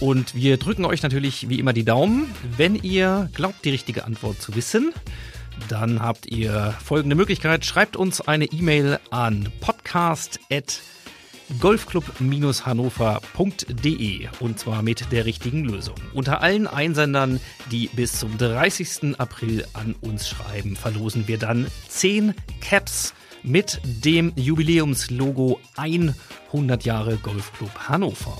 [0.00, 2.32] Und wir drücken euch natürlich wie immer die Daumen.
[2.56, 4.92] Wenn ihr glaubt, die richtige Antwort zu wissen,
[5.68, 7.64] dann habt ihr folgende Möglichkeit.
[7.64, 10.93] Schreibt uns eine E-Mail an podcast@
[11.60, 15.94] golfclub-hannover.de und zwar mit der richtigen Lösung.
[16.12, 17.38] Unter allen Einsendern,
[17.70, 19.18] die bis zum 30.
[19.18, 27.88] April an uns schreiben, verlosen wir dann 10 Caps mit dem Jubiläumslogo 100 Jahre Golfclub
[27.88, 28.38] Hannover.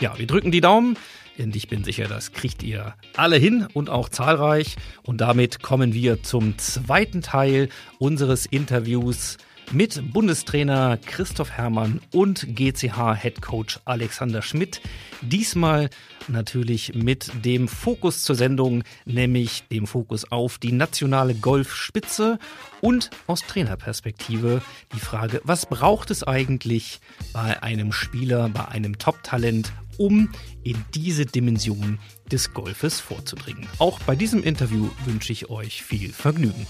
[0.00, 0.96] Ja, wir drücken die Daumen.
[1.38, 4.76] Und ich bin sicher, das kriegt ihr alle hin und auch zahlreich.
[5.02, 9.36] Und damit kommen wir zum zweiten Teil unseres Interviews
[9.72, 14.80] mit Bundestrainer Christoph Herrmann und GCH-Headcoach Alexander Schmidt.
[15.22, 15.90] Diesmal
[16.28, 22.38] natürlich mit dem Fokus zur Sendung, nämlich dem Fokus auf die nationale Golfspitze
[22.80, 24.62] und aus Trainerperspektive
[24.94, 27.00] die Frage, was braucht es eigentlich
[27.32, 30.30] bei einem Spieler, bei einem Top-Talent, um
[30.62, 31.98] in diese Dimension
[32.30, 33.68] des Golfes vorzudringen.
[33.78, 36.66] Auch bei diesem Interview wünsche ich euch viel Vergnügen.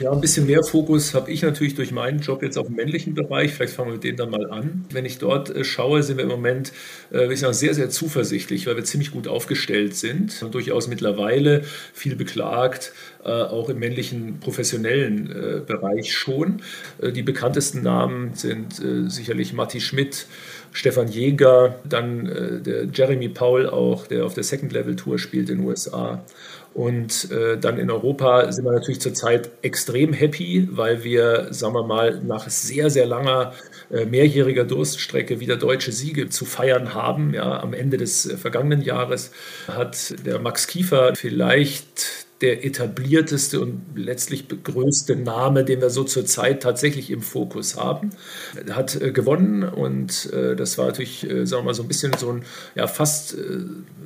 [0.00, 3.12] Ja, ein bisschen mehr Fokus habe ich natürlich durch meinen Job jetzt auf dem männlichen
[3.12, 3.52] Bereich.
[3.52, 4.86] Vielleicht fangen wir mit dem dann mal an.
[4.90, 6.72] Wenn ich dort äh, schaue, sind wir im Moment,
[7.12, 11.64] äh, ich sagen, sehr, sehr zuversichtlich, weil wir ziemlich gut aufgestellt sind und durchaus mittlerweile
[11.92, 16.62] viel beklagt, äh, auch im männlichen professionellen äh, Bereich schon.
[17.02, 18.80] Die bekanntesten Namen sind
[19.12, 20.26] sicherlich Matti Schmidt,
[20.72, 25.58] Stefan Jäger, dann der Jeremy Paul auch, der auf der Second Level Tour spielt in
[25.58, 26.24] den USA.
[26.72, 31.84] Und äh, dann in Europa sind wir natürlich zurzeit extrem happy, weil wir, sagen wir
[31.84, 33.54] mal, nach sehr, sehr langer
[33.90, 37.34] äh, mehrjähriger Durststrecke wieder deutsche Siege zu feiern haben.
[37.34, 39.32] Ja, am Ende des äh, vergangenen Jahres
[39.66, 46.62] hat der Max Kiefer vielleicht der etablierteste und letztlich größte Name, den wir so zurzeit
[46.62, 48.10] tatsächlich im Fokus haben.
[48.66, 51.88] Er hat äh, gewonnen und äh, das war natürlich, äh, sagen wir mal, so ein
[51.88, 52.42] bisschen so ein,
[52.74, 53.58] ja, fast, äh,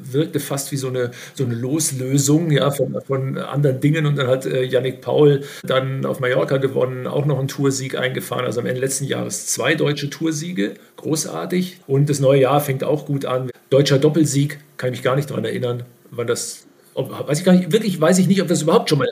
[0.03, 4.27] wirkte fast wie so eine, so eine Loslösung ja, von, von anderen Dingen und dann
[4.27, 8.67] hat äh, Yannick Paul dann auf Mallorca gewonnen, auch noch einen Toursieg eingefahren, also am
[8.67, 13.51] Ende letzten Jahres zwei deutsche Toursiege, großartig und das neue Jahr fängt auch gut an.
[13.71, 17.53] Deutscher Doppelsieg, kann ich mich gar nicht daran erinnern, wann das ob, weiß ich gar
[17.53, 19.09] nicht, wirklich weiß ich nicht, ob das überhaupt schon mal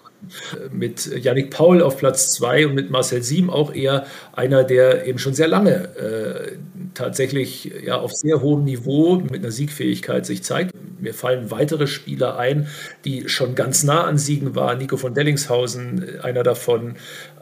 [0.71, 5.19] mit Yannick Paul auf Platz 2 und mit Marcel Siem auch eher einer, der eben
[5.19, 6.53] schon sehr lange äh,
[6.95, 10.73] tatsächlich ja, auf sehr hohem Niveau mit einer Siegfähigkeit sich zeigt.
[11.01, 12.69] Mir fallen weitere Spieler ein,
[13.05, 14.79] die schon ganz nah an Siegen waren.
[14.79, 16.95] Nico von Dellingshausen, einer davon,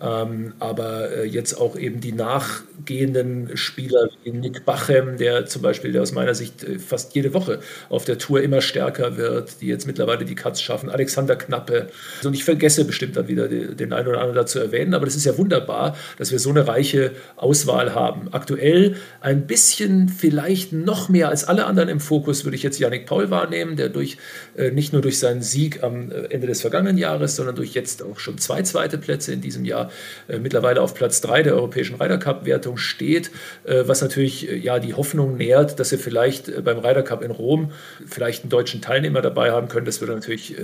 [0.02, 5.92] ähm, aber äh, jetzt auch eben die nachgehenden Spieler wie Nick Bachem, der zum Beispiel,
[5.92, 9.66] der aus meiner Sicht äh, fast jede Woche auf der Tour immer stärker wird, die
[9.66, 10.88] jetzt mittlerweile die Cuts schaffen.
[10.88, 11.88] Alexander Knappe.
[12.24, 15.26] Und ich vergesse bestimmt dann wieder den einen oder anderen dazu erwähnen, aber das ist
[15.26, 18.32] ja wunderbar, dass wir so eine reiche Auswahl haben.
[18.32, 23.04] Aktuell ein bisschen vielleicht noch mehr als alle anderen im Fokus würde ich jetzt Yannick
[23.04, 24.16] Paul wahrnehmen, der durch
[24.56, 28.18] äh, nicht nur durch seinen Sieg am Ende des vergangenen Jahres, sondern durch jetzt auch
[28.18, 29.89] schon zwei zweite Plätze in diesem Jahr
[30.28, 33.30] äh, mittlerweile auf Platz 3 der europäischen Ryder Cup-Wertung steht,
[33.64, 37.30] äh, was natürlich äh, ja die Hoffnung nährt, dass wir vielleicht beim Ryder Cup in
[37.30, 37.72] Rom
[38.06, 39.86] vielleicht einen deutschen Teilnehmer dabei haben können.
[39.86, 40.54] Das würde natürlich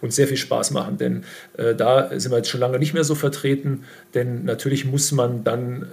[0.00, 1.24] uns sehr viel Spaß machen, denn
[1.56, 3.84] da sind wir jetzt schon lange nicht mehr so vertreten.
[4.14, 5.86] Denn natürlich muss man dann,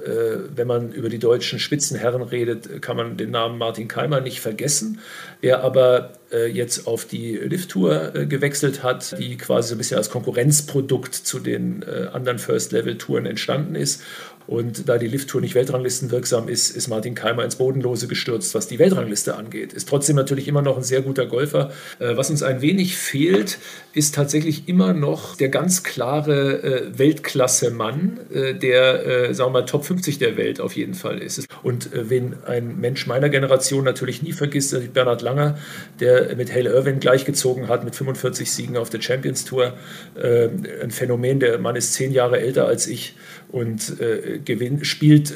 [0.56, 5.00] wenn man über die deutschen Spitzenherren redet, kann man den Namen Martin Keimer nicht vergessen,
[5.42, 6.14] der aber
[6.52, 11.84] jetzt auf die Lift-Tour gewechselt hat, die quasi so ein bisschen als Konkurrenzprodukt zu den
[11.84, 14.04] anderen First Level Level-Touren entstanden ist.
[14.50, 18.80] Und da die Lift-Tour nicht weltranglistenwirksam ist, ist Martin Keimer ins Bodenlose gestürzt, was die
[18.80, 19.74] Weltrangliste angeht.
[19.74, 21.72] Ist trotzdem natürlich immer noch ein sehr guter Golfer.
[22.00, 23.60] Äh, was uns ein wenig fehlt,
[23.94, 29.86] ist tatsächlich immer noch der ganz klare äh, Weltklasse-Mann, äh, der, sagen wir mal, Top
[29.86, 31.46] 50 der Welt auf jeden Fall ist.
[31.62, 35.60] Und wen ein Mensch meiner Generation natürlich nie vergisst, ist Bernhard Langer,
[36.00, 39.74] der mit Hale Irwin gleichgezogen hat mit 45 Siegen auf der Champions Tour.
[40.16, 43.16] Ein Phänomen, der Mann ist zehn Jahre älter als ich
[43.52, 45.34] und äh, gewinnt, spielt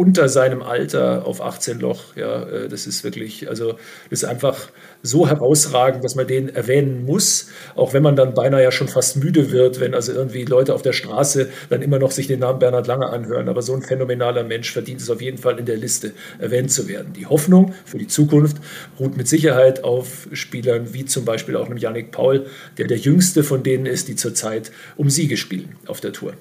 [0.00, 2.16] unter seinem Alter auf 18 Loch.
[2.16, 3.72] Ja, äh, das ist wirklich, also
[4.08, 4.70] das ist einfach
[5.02, 9.18] so herausragend, dass man den erwähnen muss, auch wenn man dann beinahe ja schon fast
[9.18, 12.60] müde wird, wenn also irgendwie Leute auf der Straße dann immer noch sich den Namen
[12.60, 13.50] Bernhard Lange anhören.
[13.50, 16.88] Aber so ein phänomenaler Mensch verdient es auf jeden Fall in der Liste erwähnt zu
[16.88, 17.12] werden.
[17.12, 18.56] Die Hoffnung für die Zukunft
[18.98, 22.46] ruht mit Sicherheit auf Spielern wie zum Beispiel auch einem Yannick Paul,
[22.78, 26.32] der der jüngste von denen ist, die zurzeit um Siege spielen auf der Tour.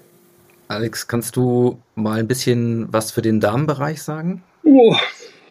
[0.69, 4.43] Alex, kannst du mal ein bisschen was für den Damenbereich sagen?
[4.63, 4.95] Oh,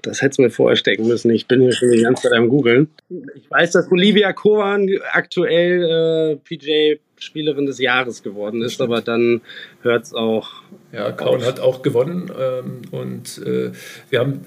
[0.03, 1.33] das hättest du mir vorher stecken müssen.
[1.33, 2.89] Ich bin hier schon die ganze Zeit am Googeln.
[3.35, 9.41] Ich weiß, dass Olivia Kovan aktuell äh, PJ-Spielerin des Jahres geworden ist, aber dann
[9.83, 10.63] hört es auch.
[10.93, 12.31] Ja, Kaun hat auch gewonnen.
[12.39, 13.73] Ähm, und äh,
[14.11, 14.43] wir haben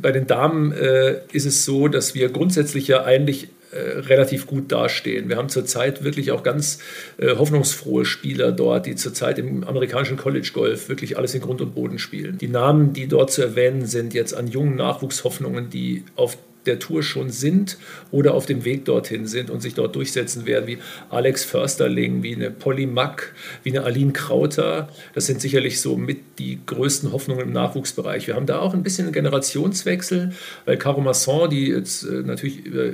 [0.00, 5.28] bei den Damen äh, ist es so, dass wir grundsätzlich ja eigentlich relativ gut dastehen.
[5.28, 6.78] Wir haben zurzeit wirklich auch ganz
[7.18, 11.74] äh, hoffnungsfrohe Spieler dort, die zurzeit im amerikanischen College Golf wirklich alles in Grund und
[11.74, 12.38] Boden spielen.
[12.38, 17.02] Die Namen, die dort zu erwähnen sind, jetzt an jungen Nachwuchshoffnungen, die auf der Tour
[17.02, 17.78] schon sind
[18.10, 22.34] oder auf dem Weg dorthin sind und sich dort durchsetzen werden, wie Alex Försterling, wie
[22.34, 24.88] eine Polly Mack, wie eine Aline Krauter.
[25.14, 28.26] Das sind sicherlich so mit die größten Hoffnungen im Nachwuchsbereich.
[28.26, 30.32] Wir haben da auch ein bisschen einen Generationswechsel,
[30.64, 32.90] weil Caro Masson, die jetzt äh, natürlich über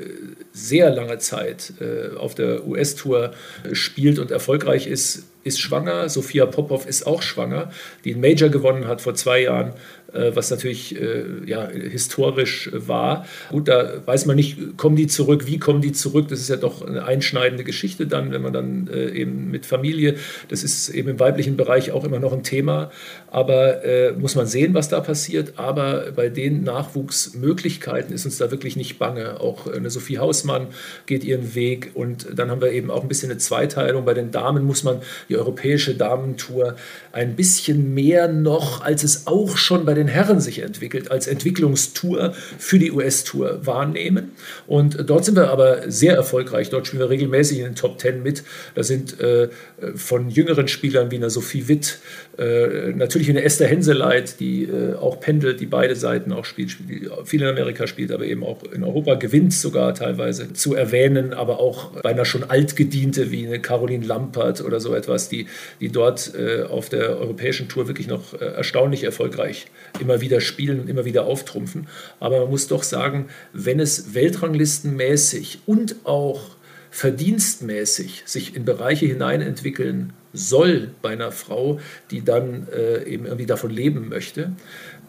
[0.52, 3.32] sehr lange Zeit äh, auf der US-Tour
[3.64, 6.08] äh, spielt und erfolgreich ist, ist schwanger.
[6.08, 7.70] Sophia Popov ist auch schwanger,
[8.04, 9.74] die einen Major gewonnen hat vor zwei Jahren
[10.34, 13.26] was natürlich äh, ja, historisch war.
[13.50, 16.28] Gut, da weiß man nicht, kommen die zurück, wie kommen die zurück?
[16.28, 20.16] Das ist ja doch eine einschneidende Geschichte dann, wenn man dann äh, eben mit Familie,
[20.48, 22.90] das ist eben im weiblichen Bereich auch immer noch ein Thema.
[23.30, 25.54] Aber äh, muss man sehen, was da passiert.
[25.56, 29.40] Aber bei den Nachwuchsmöglichkeiten ist uns da wirklich nicht bange.
[29.40, 30.68] Auch eine Sophie Hausmann
[31.06, 31.90] geht ihren Weg.
[31.94, 34.04] Und dann haben wir eben auch ein bisschen eine Zweiteilung.
[34.04, 36.76] Bei den Damen muss man die europäische Damentour
[37.12, 42.34] ein bisschen mehr noch, als es auch schon bei den Herren sich entwickelt, als Entwicklungstour
[42.58, 44.32] für die US-Tour wahrnehmen.
[44.66, 46.70] Und dort sind wir aber sehr erfolgreich.
[46.70, 48.42] Dort spielen wir regelmäßig in den Top Ten mit.
[48.74, 49.48] Da sind äh,
[49.94, 51.98] von jüngeren Spielern wie einer Sophie Witt,
[52.38, 57.10] äh, natürlich eine Esther Henseleit, die äh, auch pendelt, die beide Seiten auch spielt, spielt,
[57.24, 61.60] viel in Amerika spielt, aber eben auch in Europa gewinnt sogar teilweise zu erwähnen, aber
[61.60, 65.46] auch beinahe schon altgediente wie eine Caroline Lampert oder so etwas, die,
[65.80, 69.66] die dort äh, auf der europäischen Tour wirklich noch äh, erstaunlich erfolgreich
[70.00, 71.88] immer wieder spielen und immer wieder auftrumpfen.
[72.20, 76.56] Aber man muss doch sagen, wenn es weltranglistenmäßig und auch
[76.90, 81.80] verdienstmäßig sich in Bereiche hineinentwickeln soll bei einer Frau,
[82.10, 84.52] die dann äh, eben irgendwie davon leben möchte,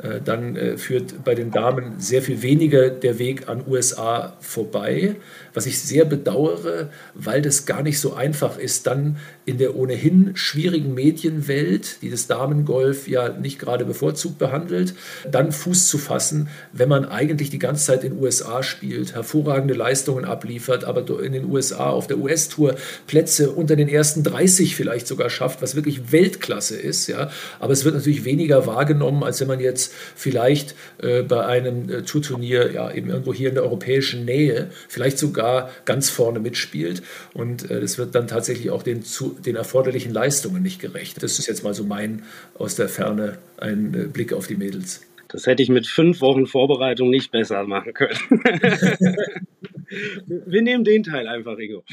[0.01, 5.15] äh, dann äh, führt bei den Damen sehr viel weniger der Weg an USA vorbei,
[5.57, 10.35] was ich sehr bedauere, weil das gar nicht so einfach ist, dann in der ohnehin
[10.35, 14.93] schwierigen Medienwelt, die das Damengolf ja nicht gerade bevorzugt behandelt,
[15.31, 19.73] dann Fuß zu fassen, wenn man eigentlich die ganze Zeit in den USA spielt, hervorragende
[19.73, 22.75] Leistungen abliefert, aber in den USA auf der US-Tour
[23.07, 27.07] Plätze unter den ersten 30 vielleicht sogar schafft, was wirklich Weltklasse ist.
[27.07, 27.31] Ja.
[27.59, 32.03] Aber es wird natürlich weniger wahrgenommen, als wenn man jetzt vielleicht äh, bei einem äh,
[32.03, 35.46] Tourturnier ja eben irgendwo hier in der europäischen Nähe vielleicht sogar
[35.85, 37.03] ganz vorne mitspielt.
[37.33, 41.21] Und äh, das wird dann tatsächlich auch den, zu, den erforderlichen Leistungen nicht gerecht.
[41.23, 42.23] Das ist jetzt mal so mein
[42.55, 45.01] aus der Ferne ein äh, Blick auf die Mädels.
[45.29, 48.17] Das hätte ich mit fünf Wochen Vorbereitung nicht besser machen können.
[49.89, 51.83] Wir nehmen den Teil einfach, Ingo.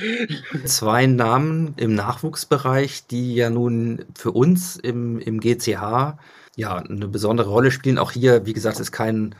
[0.65, 6.19] Zwei Namen im Nachwuchsbereich, die ja nun für uns im, im GCH
[6.57, 7.99] ja eine besondere Rolle spielen.
[7.99, 9.35] Auch hier, wie gesagt, ist kein,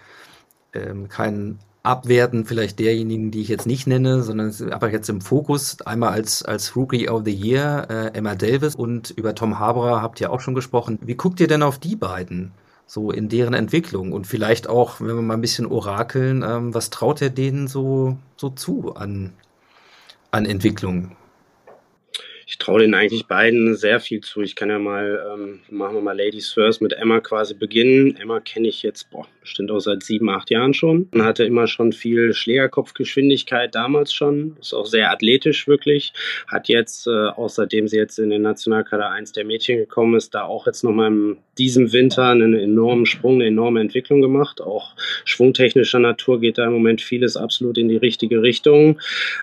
[0.73, 5.21] ähm, kein Abwerten vielleicht derjenigen, die ich jetzt nicht nenne, sondern es einfach jetzt im
[5.21, 5.83] Fokus.
[5.83, 10.21] Einmal als, als Rookie of the Year äh, Emma Davis und über Tom Haberer habt
[10.21, 10.99] ihr auch schon gesprochen.
[11.03, 12.53] Wie guckt ihr denn auf die beiden?
[12.87, 16.91] So in deren Entwicklung und vielleicht auch, wenn wir mal ein bisschen orakeln, ähm, was
[16.91, 19.33] traut er denen so, so zu an,
[20.31, 21.17] an Entwicklung?
[22.47, 24.43] ich traue den eigentlich beiden sehr viel zu.
[24.43, 28.17] Ich kann ja mal, ähm, machen wir mal Ladies First mit Emma quasi beginnen.
[28.17, 31.09] Emma kenne ich jetzt, boah, bestimmt auch seit sieben, acht Jahren schon.
[31.13, 34.57] Und hatte immer schon viel Schlägerkopfgeschwindigkeit damals schon.
[34.59, 36.13] Ist auch sehr athletisch wirklich.
[36.49, 40.35] Hat jetzt, äh, auch seitdem sie jetzt in den Nationalkader 1 der Mädchen gekommen ist,
[40.35, 44.61] da auch jetzt nochmal in diesem Winter einen enormen Sprung, eine enorme Entwicklung gemacht.
[44.61, 48.99] Auch schwungtechnischer Natur geht da im Moment vieles absolut in die richtige Richtung.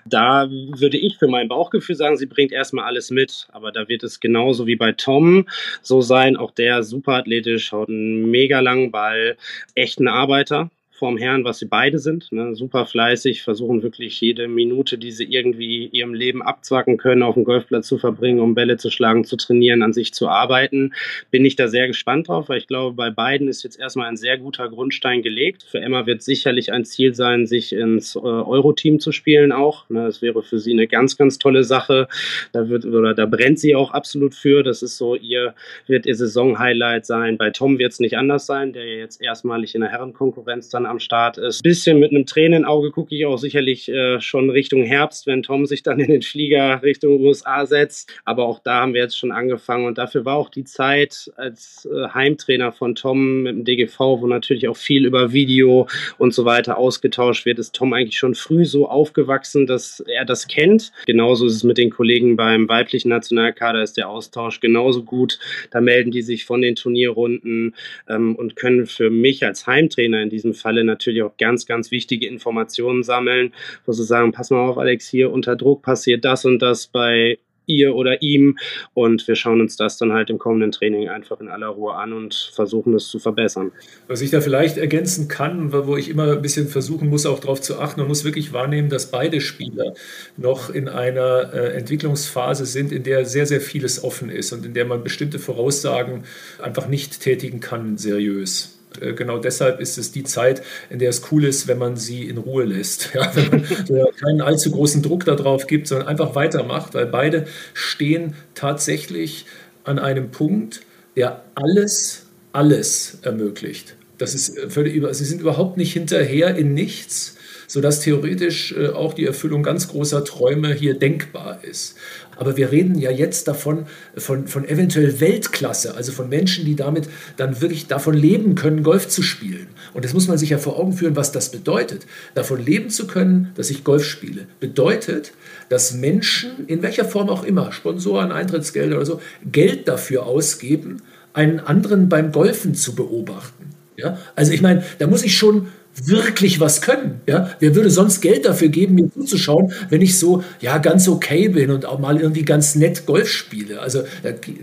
[0.06, 3.48] Da würde ich für mein Bauchgefühl sagen, sie bringt erstmal alles mit.
[3.52, 5.48] Aber da wird es genauso wie bei Tom
[5.82, 6.38] so sein.
[6.38, 9.38] Auch der super athletisch, haut einen mega langen Ball,
[9.76, 10.70] echt ein Arbeiter
[11.02, 12.32] vorm Herrn, was sie beide sind.
[12.32, 12.54] Ne?
[12.54, 17.44] Super fleißig, versuchen wirklich jede Minute, die sie irgendwie ihrem Leben abzwacken können, auf dem
[17.44, 20.94] Golfplatz zu verbringen, um Bälle zu schlagen, zu trainieren, an sich zu arbeiten.
[21.32, 24.16] Bin ich da sehr gespannt drauf, weil ich glaube, bei beiden ist jetzt erstmal ein
[24.16, 25.64] sehr guter Grundstein gelegt.
[25.64, 29.90] Für Emma wird sicherlich ein Ziel sein, sich ins äh, Euro-Team zu spielen auch.
[29.90, 30.06] Ne?
[30.06, 32.10] Das wäre für sie eine ganz, ganz tolle Sache.
[32.52, 34.62] Da wird oder da brennt sie auch absolut für.
[34.62, 35.56] Das ist so ihr,
[35.88, 37.40] wird ihr Saison-Highlight sein.
[37.40, 41.00] Bei Tom wird es nicht anders sein, der jetzt erstmalig in der Herrenkonkurrenz dann am
[41.00, 41.64] Start ist.
[41.64, 45.84] Bisschen mit einem Tränenauge gucke ich auch sicherlich äh, schon Richtung Herbst, wenn Tom sich
[45.84, 48.12] dann in den Flieger Richtung USA setzt.
[48.26, 51.88] Aber auch da haben wir jetzt schon angefangen und dafür war auch die Zeit als
[51.92, 55.88] äh, Heimtrainer von Tom mit dem DGV, wo natürlich auch viel über Video
[56.18, 60.48] und so weiter ausgetauscht wird, ist Tom eigentlich schon früh so aufgewachsen, dass er das
[60.48, 60.92] kennt.
[61.06, 65.40] Genauso ist es mit den Kollegen beim weiblichen Nationalkader, ist der Austausch genauso gut.
[65.72, 67.76] Da melden die sich von den Turnierrunden
[68.10, 71.92] ähm, und können für mich als Heimtrainer in diesem Fall Falle natürlich auch ganz, ganz
[71.92, 73.54] wichtige Informationen sammeln,
[73.86, 77.38] wo sie sagen, pass mal auf, Alex, hier unter Druck passiert das und das bei
[77.68, 78.58] ihr oder ihm.
[78.94, 82.12] Und wir schauen uns das dann halt im kommenden Training einfach in aller Ruhe an
[82.12, 83.72] und versuchen es zu verbessern.
[84.08, 87.62] Was ich da vielleicht ergänzen kann, wo ich immer ein bisschen versuchen muss, auch darauf
[87.62, 89.94] zu achten, man muss wirklich wahrnehmen, dass beide Spieler
[90.36, 94.74] noch in einer äh, Entwicklungsphase sind, in der sehr, sehr vieles offen ist und in
[94.74, 96.24] der man bestimmte Voraussagen
[96.62, 98.81] einfach nicht tätigen kann, seriös.
[99.00, 102.28] Äh, genau deshalb ist es die Zeit, in der es cool ist, wenn man sie
[102.28, 103.12] in Ruhe lässt.
[103.22, 108.36] Ja, wenn man keinen allzu großen Druck darauf gibt, sondern einfach weitermacht, weil beide stehen
[108.56, 109.46] tatsächlich
[109.84, 110.82] an einem Punkt,
[111.16, 113.96] der alles, alles ermöglicht.
[114.18, 117.38] Das ist völlig über, sie sind überhaupt nicht hinterher in nichts,
[117.72, 121.96] sodass theoretisch äh, auch die Erfüllung ganz großer Träume hier denkbar ist.
[122.36, 123.86] Aber wir reden ja jetzt davon,
[124.18, 127.08] von, von eventuell Weltklasse, also von Menschen, die damit
[127.38, 129.68] dann wirklich davon leben können, Golf zu spielen.
[129.94, 132.06] Und das muss man sich ja vor Augen führen, was das bedeutet.
[132.34, 135.32] Davon leben zu können, dass ich Golf spiele, bedeutet,
[135.70, 140.98] dass Menschen, in welcher Form auch immer, Sponsoren, Eintrittsgelder oder so, Geld dafür ausgeben,
[141.32, 143.70] einen anderen beim Golfen zu beobachten.
[143.96, 144.18] Ja?
[144.36, 147.22] Also ich meine, da muss ich schon wirklich was können.
[147.28, 147.52] Ja?
[147.60, 151.72] Wer würde sonst Geld dafür geben, mir zuzuschauen, wenn ich so ja ganz okay bin
[151.72, 153.80] und auch mal irgendwie ganz nett Golf spiele?
[153.80, 154.04] Also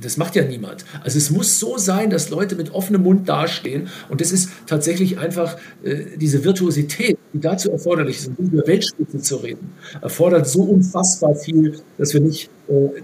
[0.01, 0.85] das macht ja niemand.
[1.03, 5.19] Also es muss so sein, dass Leute mit offenem Mund dastehen und das ist tatsächlich
[5.19, 10.63] einfach äh, diese Virtuosität, die dazu erforderlich ist, um über Weltspitze zu reden, erfordert so
[10.63, 12.51] unfassbar viel, dass wir nicht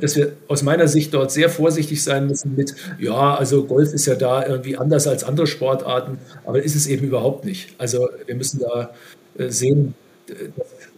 [0.00, 4.06] dass wir aus meiner Sicht dort sehr vorsichtig sein müssen mit, ja, also Golf ist
[4.06, 7.74] ja da irgendwie anders als andere Sportarten, aber ist es eben überhaupt nicht.
[7.78, 8.90] Also wir müssen da
[9.38, 9.94] äh, sehen,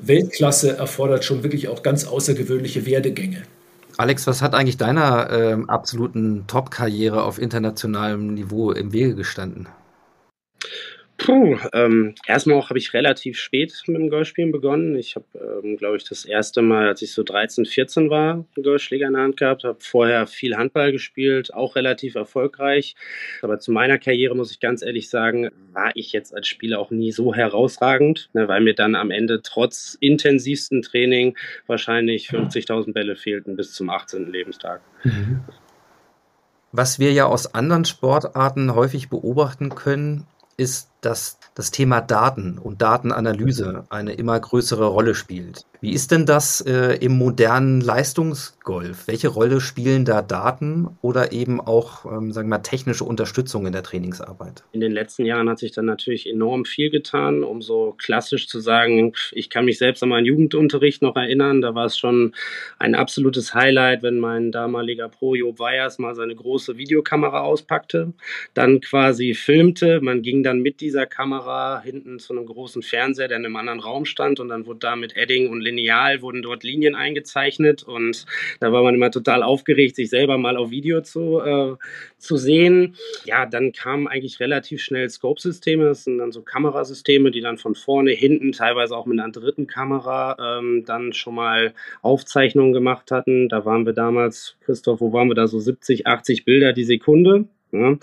[0.00, 3.42] Weltklasse erfordert schon wirklich auch ganz außergewöhnliche Werdegänge.
[3.96, 9.68] Alex, was hat eigentlich deiner äh, absoluten Top-Karriere auf internationalem Niveau im Wege gestanden?
[11.26, 14.94] Puh, ähm, erstmal auch habe ich relativ spät mit dem Golfspielen begonnen.
[14.94, 18.62] Ich habe, ähm, glaube ich, das erste Mal, als ich so 13, 14 war, einen
[18.62, 19.64] Golfschläger in der Hand gehabt.
[19.64, 22.94] Habe vorher viel Handball gespielt, auch relativ erfolgreich.
[23.42, 26.92] Aber zu meiner Karriere muss ich ganz ehrlich sagen, war ich jetzt als Spieler auch
[26.92, 33.16] nie so herausragend, ne, weil mir dann am Ende trotz intensivsten Training wahrscheinlich 50.000 Bälle
[33.16, 34.30] fehlten bis zum 18.
[34.30, 34.80] Lebenstag.
[35.02, 35.40] Mhm.
[36.70, 40.24] Was wir ja aus anderen Sportarten häufig beobachten können,
[40.56, 45.64] ist, dass das Thema Daten und Datenanalyse eine immer größere Rolle spielt.
[45.80, 49.06] Wie ist denn das äh, im modernen Leistungsgolf?
[49.06, 53.72] Welche Rolle spielen da Daten oder eben auch, ähm, sagen wir mal, technische Unterstützung in
[53.72, 54.64] der Trainingsarbeit?
[54.72, 58.60] In den letzten Jahren hat sich dann natürlich enorm viel getan, um so klassisch zu
[58.60, 61.60] sagen, ich kann mich selbst an meinen Jugendunterricht noch erinnern.
[61.60, 62.34] Da war es schon
[62.78, 68.12] ein absolutes Highlight, wenn mein damaliger Pro Job Weyers mal seine große Videokamera auspackte,
[68.54, 70.00] dann quasi filmte.
[70.00, 73.80] Man ging dann mit dieser Kamera hinten zu einem großen Fernseher, der in einem anderen
[73.80, 78.24] Raum stand und dann wurde da mit Edding und Lineal wurden dort Linien eingezeichnet und
[78.60, 81.74] da war man immer total aufgeregt, sich selber mal auf Video zu, äh,
[82.16, 82.96] zu sehen.
[83.24, 87.74] Ja, dann kamen eigentlich relativ schnell Scope-Systeme, das sind dann so Kamerasysteme, die dann von
[87.74, 93.48] vorne, hinten, teilweise auch mit einer dritten Kamera ähm, dann schon mal Aufzeichnungen gemacht hatten.
[93.48, 97.46] Da waren wir damals, Christoph, wo waren wir da so 70, 80 Bilder die Sekunde.
[97.80, 97.98] Ja.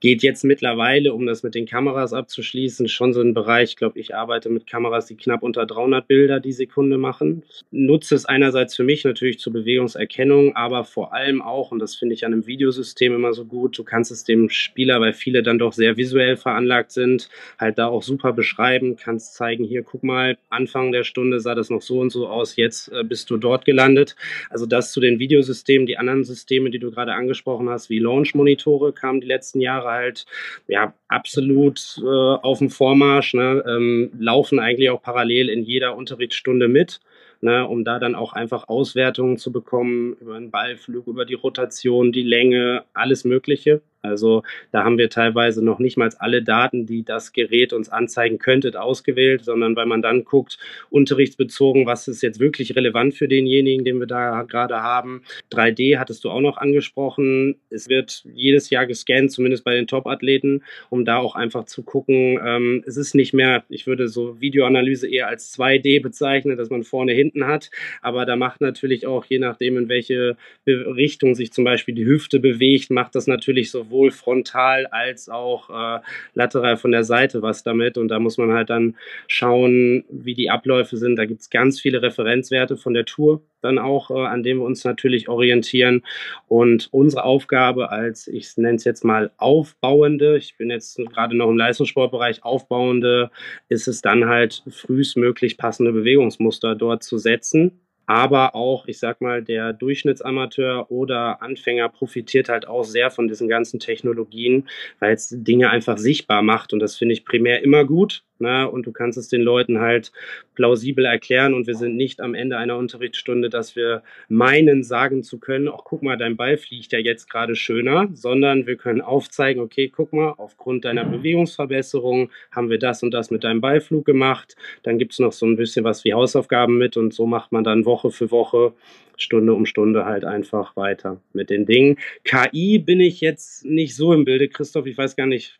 [0.00, 3.98] Geht jetzt mittlerweile, um das mit den Kameras abzuschließen, schon so ein Bereich, ich glaube,
[3.98, 7.42] ich arbeite mit Kameras, die knapp unter 300 Bilder die Sekunde machen.
[7.70, 12.14] Nutze es einerseits für mich natürlich zur Bewegungserkennung, aber vor allem auch, und das finde
[12.14, 15.58] ich an einem Videosystem immer so gut, du kannst es dem Spieler, weil viele dann
[15.58, 20.36] doch sehr visuell veranlagt sind, halt da auch super beschreiben, kannst zeigen, hier, guck mal,
[20.48, 23.64] Anfang der Stunde sah das noch so und so aus, jetzt äh, bist du dort
[23.64, 24.16] gelandet.
[24.50, 28.92] Also das zu den Videosystemen, die anderen Systeme, die du gerade angesprochen hast, wie Launch-Monitore,
[29.04, 30.24] kamen die letzten Jahre halt
[30.66, 33.62] ja absolut äh, auf dem Vormarsch, ne?
[33.66, 37.00] ähm, laufen eigentlich auch parallel in jeder Unterrichtsstunde mit
[37.44, 42.10] ne, um da dann auch einfach Auswertungen zu bekommen über den Ballflug, über die Rotation,
[42.10, 43.82] die Länge, alles Mögliche.
[44.04, 48.38] Also da haben wir teilweise noch nicht mal alle Daten, die das Gerät uns anzeigen
[48.38, 50.58] könnte, ausgewählt, sondern weil man dann guckt,
[50.90, 55.22] unterrichtsbezogen, was ist jetzt wirklich relevant für denjenigen, den wir da gerade haben.
[55.50, 57.56] 3D hattest du auch noch angesprochen.
[57.70, 62.38] Es wird jedes Jahr gescannt, zumindest bei den Top-Athleten, um da auch einfach zu gucken.
[62.44, 66.84] Ähm, es ist nicht mehr, ich würde so Videoanalyse eher als 2D bezeichnen, dass man
[66.84, 67.70] vorne, hinten hat.
[68.02, 70.36] Aber da macht natürlich auch, je nachdem, in welche
[70.66, 75.70] Richtung sich zum Beispiel die Hüfte bewegt, macht das natürlich sowohl sowohl frontal als auch
[75.70, 76.00] äh,
[76.34, 77.96] lateral von der Seite was damit.
[77.96, 78.96] Und da muss man halt dann
[79.28, 81.16] schauen, wie die Abläufe sind.
[81.16, 84.66] Da gibt es ganz viele Referenzwerte von der Tour dann auch, äh, an denen wir
[84.66, 86.02] uns natürlich orientieren.
[86.48, 91.48] Und unsere Aufgabe als, ich nenne es jetzt mal aufbauende, ich bin jetzt gerade noch
[91.48, 93.30] im Leistungssportbereich, aufbauende,
[93.68, 99.42] ist es dann halt frühestmöglich passende Bewegungsmuster dort zu setzen aber auch, ich sag mal,
[99.42, 105.70] der Durchschnittsamateur oder Anfänger profitiert halt auch sehr von diesen ganzen Technologien, weil es Dinge
[105.70, 106.72] einfach sichtbar macht.
[106.72, 108.22] Und das finde ich primär immer gut.
[108.38, 108.68] Ne?
[108.68, 110.12] Und du kannst es den Leuten halt
[110.54, 111.54] plausibel erklären.
[111.54, 115.82] Und wir sind nicht am Ende einer Unterrichtsstunde, dass wir meinen, sagen zu können, ach,
[115.84, 120.12] guck mal, dein Ball fliegt ja jetzt gerade schöner, sondern wir können aufzeigen, okay, guck
[120.12, 124.56] mal, aufgrund deiner Bewegungsverbesserung haben wir das und das mit deinem Ballflug gemacht.
[124.82, 127.64] Dann gibt es noch so ein bisschen was wie Hausaufgaben mit und so macht man
[127.64, 128.72] dann Woche für Woche
[129.16, 131.98] Stunde um Stunde halt einfach weiter mit den Dingen.
[132.24, 134.86] KI bin ich jetzt nicht so im Bilde, Christoph.
[134.86, 135.58] Ich weiß gar nicht,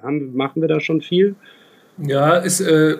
[0.00, 1.36] haben, machen wir da schon viel?
[1.98, 2.94] Ja, es äh,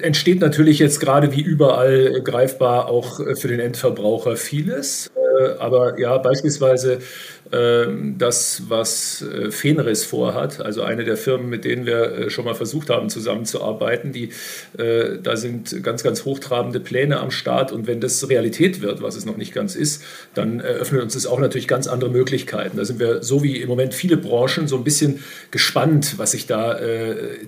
[0.00, 5.10] entsteht natürlich jetzt gerade wie überall greifbar auch äh, für den Endverbraucher vieles.
[5.14, 6.98] Äh, aber ja, beispielsweise
[7.50, 12.54] das, was äh, Fenris vorhat, also eine der Firmen, mit denen wir äh, schon mal
[12.54, 14.30] versucht haben zusammenzuarbeiten, die,
[14.78, 19.14] äh, da sind ganz, ganz hochtrabende Pläne am Start und wenn das Realität wird, was
[19.14, 20.02] es noch nicht ganz ist,
[20.34, 22.76] dann eröffnet uns das auch natürlich ganz andere Möglichkeiten.
[22.76, 26.46] Da sind wir so wie im Moment viele Branchen so ein bisschen gespannt, was sich
[26.46, 26.78] da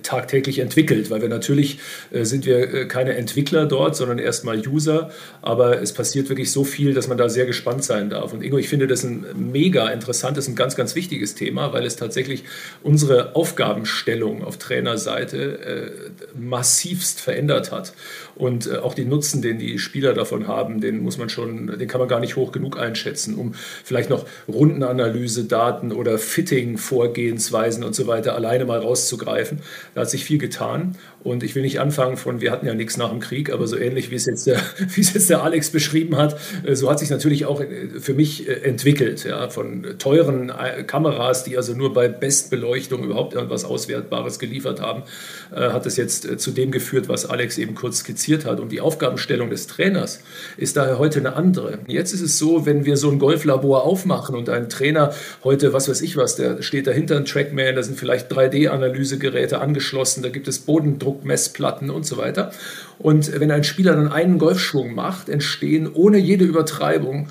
[0.03, 1.79] tagtäglich entwickelt, weil wir natürlich
[2.11, 5.09] sind wir keine Entwickler dort, sondern erstmal User,
[5.41, 8.33] aber es passiert wirklich so viel, dass man da sehr gespannt sein darf.
[8.33, 11.85] Und Ingo, ich finde das ein mega interessant ist, ein ganz, ganz wichtiges Thema, weil
[11.85, 12.43] es tatsächlich
[12.83, 17.93] unsere Aufgabenstellung auf Trainerseite äh, massivst verändert hat.
[18.39, 21.87] Und äh, auch den Nutzen, den die Spieler davon haben, den muss man schon, den
[21.89, 27.93] kann man gar nicht hoch genug einschätzen, um vielleicht noch Rundenanalyse, Daten oder Fitting-Vorgehensweisen und
[27.93, 29.59] so weiter alleine mal rauszugreifen.
[29.93, 30.95] Da hat sich viel getan.
[31.21, 33.75] Und ich will nicht anfangen von, wir hatten ja nichts nach dem Krieg, aber so
[33.75, 34.61] ähnlich wie es jetzt der,
[34.95, 38.13] wie es jetzt der Alex beschrieben hat, äh, so hat sich natürlich auch äh, für
[38.13, 39.25] mich entwickelt.
[39.25, 40.49] Ja, von teuren
[40.87, 45.03] Kameras, die also nur bei Bestbeleuchtung überhaupt irgendwas Auswertbares geliefert haben,
[45.51, 48.59] hat es jetzt zu dem geführt, was Alex eben kurz skizziert hat.
[48.59, 50.21] Und die Aufgabenstellung des Trainers
[50.57, 51.79] ist daher heute eine andere.
[51.87, 55.13] Jetzt ist es so, wenn wir so ein Golflabor aufmachen und ein Trainer
[55.43, 60.23] heute, was weiß ich was, der steht dahinter, ein Trackman, da sind vielleicht 3D-Analysegeräte angeschlossen,
[60.23, 61.09] da gibt es Bodendruck.
[61.09, 62.51] Druckmessplatten und so weiter.
[62.97, 67.27] Und wenn ein Spieler dann einen Golfschwung macht, entstehen ohne jede Übertreibung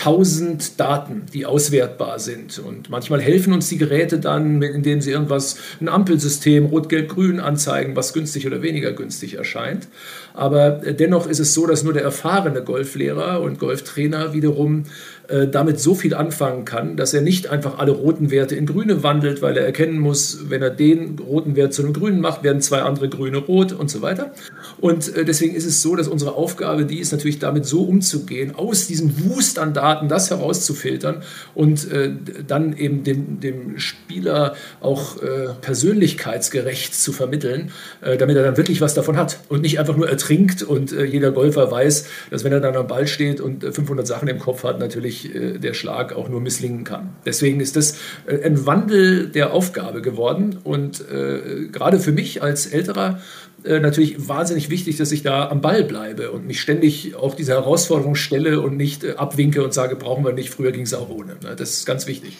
[0.00, 2.58] tausend Daten, die auswertbar sind.
[2.58, 7.38] Und manchmal helfen uns die Geräte dann, indem sie irgendwas, ein Ampelsystem, Rot, Gelb, Grün
[7.38, 9.88] anzeigen, was günstig oder weniger günstig erscheint.
[10.32, 14.84] Aber dennoch ist es so, dass nur der erfahrene Golflehrer und Golftrainer wiederum
[15.30, 19.04] äh, damit so viel anfangen kann, dass er nicht einfach alle roten Werte in grüne
[19.04, 22.60] wandelt, weil er erkennen muss, wenn er den roten Wert zu einem grünen macht, werden
[22.60, 24.32] zwei andere grüne rot und so weiter.
[24.80, 28.56] Und äh, deswegen ist es so, dass unsere Aufgabe die ist natürlich damit so umzugehen,
[28.56, 31.22] aus diesem Wust an Daten das herauszufiltern
[31.54, 32.10] und äh,
[32.48, 35.16] dann eben dem, dem Spieler auch
[35.60, 37.70] persönlichkeitsgerecht zu vermitteln,
[38.00, 41.70] damit er dann wirklich was davon hat und nicht einfach nur ertrinkt und jeder Golfer
[41.70, 45.19] weiß, dass wenn er dann am Ball steht und 500 Sachen im Kopf hat, natürlich
[45.24, 47.10] äh, der Schlag auch nur misslingen kann.
[47.24, 52.66] Deswegen ist das äh, ein Wandel der Aufgabe geworden und äh, gerade für mich als
[52.66, 53.20] älterer
[53.62, 58.14] natürlich wahnsinnig wichtig, dass ich da am Ball bleibe und mich ständig auch diese Herausforderung
[58.14, 61.36] stelle und nicht abwinke und sage, brauchen wir nicht, früher ging es auch ohne.
[61.42, 61.56] Ne?
[61.56, 62.38] Das ist ganz wichtig.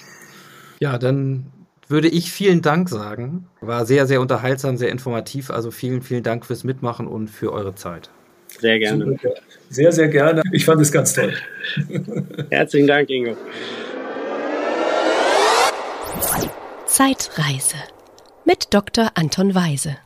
[0.78, 1.44] Ja, dann
[1.90, 3.46] würde ich vielen Dank sagen.
[3.60, 5.50] War sehr, sehr unterhaltsam, sehr informativ.
[5.50, 8.10] Also vielen, vielen Dank fürs Mitmachen und für eure Zeit.
[8.60, 9.04] Sehr gerne.
[9.04, 9.34] Super.
[9.70, 10.42] Sehr, sehr gerne.
[10.52, 11.32] Ich fand es ganz toll.
[12.50, 13.36] Herzlichen Dank, Ingo.
[16.86, 17.76] Zeitreise
[18.44, 19.12] mit Dr.
[19.14, 19.96] Anton Weise.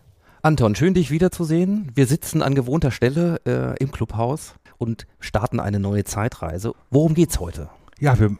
[0.42, 1.90] Anton, schön dich wiederzusehen.
[1.94, 6.74] Wir sitzen an gewohnter Stelle äh, im Clubhaus und starten eine neue Zeitreise.
[6.90, 7.70] Worum geht's heute?
[7.98, 8.36] Ja, wir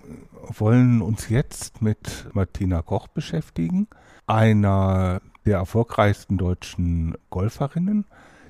[0.58, 3.88] wollen uns jetzt mit Martina Koch beschäftigen,
[4.26, 8.04] einer der erfolgreichsten deutschen Golferinnen,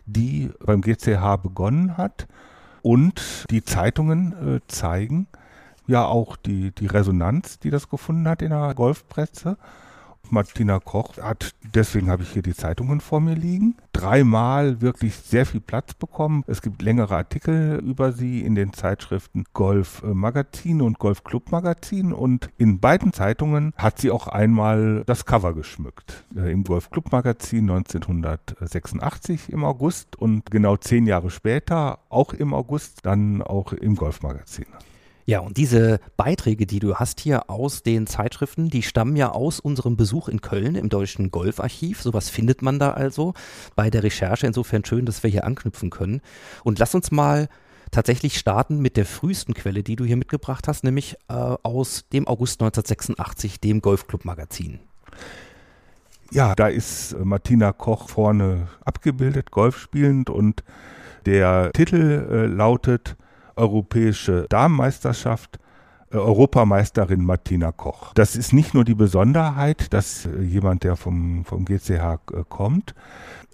[0.07, 2.27] die beim GCH begonnen hat
[2.83, 5.27] und die Zeitungen äh, zeigen
[5.87, 9.57] ja auch die, die Resonanz, die das gefunden hat in der Golfpresse.
[10.31, 15.47] Martina Koch hat, deswegen habe ich hier die Zeitungen vor mir liegen, dreimal wirklich sehr
[15.47, 16.45] viel Platz bekommen.
[16.47, 22.13] Es gibt längere Artikel über sie in den Zeitschriften Golf Magazin und Golf Club Magazin
[22.13, 26.25] und in beiden Zeitungen hat sie auch einmal das Cover geschmückt.
[26.37, 32.55] Äh, Im Golf Club Magazin 1986 im August und genau zehn Jahre später, auch im
[32.55, 34.67] August, dann auch im Golf Magazin.
[35.27, 39.59] Ja, und diese Beiträge, die du hast hier aus den Zeitschriften, die stammen ja aus
[39.59, 42.03] unserem Besuch in Köln im Deutschen Golfarchiv.
[42.03, 43.33] Sowas findet man da also
[43.75, 44.47] bei der Recherche.
[44.47, 46.21] Insofern schön, dass wir hier anknüpfen können.
[46.63, 47.49] Und lass uns mal
[47.91, 52.27] tatsächlich starten mit der frühesten Quelle, die du hier mitgebracht hast, nämlich äh, aus dem
[52.27, 54.81] August 1986, dem Golfclub-Magazin.
[56.31, 60.65] Ja, da ist Martina Koch vorne abgebildet, Golf spielend und
[61.25, 63.17] der Titel äh, lautet
[63.57, 65.59] Europäische Damenmeisterschaft
[66.15, 68.13] äh, Europameisterin Martina Koch.
[68.15, 72.95] Das ist nicht nur die Besonderheit, dass äh, jemand, der vom, vom GCH äh, kommt,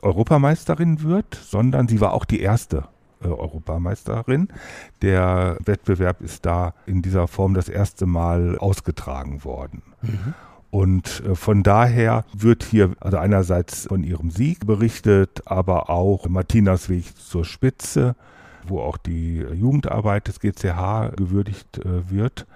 [0.02, 2.84] Europameisterin wird, sondern sie war auch die erste
[3.22, 4.48] Europameisterin.
[5.02, 9.82] Der Wettbewerb ist da in dieser Form das erste Mal ausgetragen worden.
[10.00, 10.34] Mhm.
[10.70, 17.14] Und von daher wird hier also einerseits von ihrem Sieg berichtet, aber auch Martinas Weg
[17.18, 18.14] zur Spitze,
[18.66, 22.46] wo auch die Jugendarbeit des GCH gewürdigt äh, wird.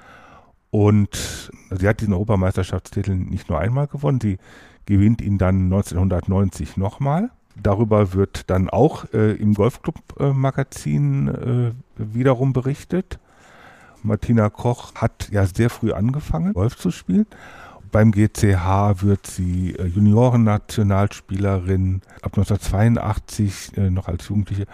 [0.70, 4.38] Und sie hat diesen Europameisterschaftstitel nicht nur einmal gewonnen, sie
[4.86, 7.30] gewinnt ihn dann 1990 nochmal.
[7.60, 13.20] Darüber wird dann auch äh, im Golfclub-Magazin äh, wiederum berichtet.
[14.02, 17.26] Martina Koch hat ja sehr früh angefangen, Golf zu spielen.
[17.94, 22.00] Beim GCH wird sie äh, Juniorennationalspielerin.
[22.22, 24.64] Ab 1982, äh, noch als Jugendliche,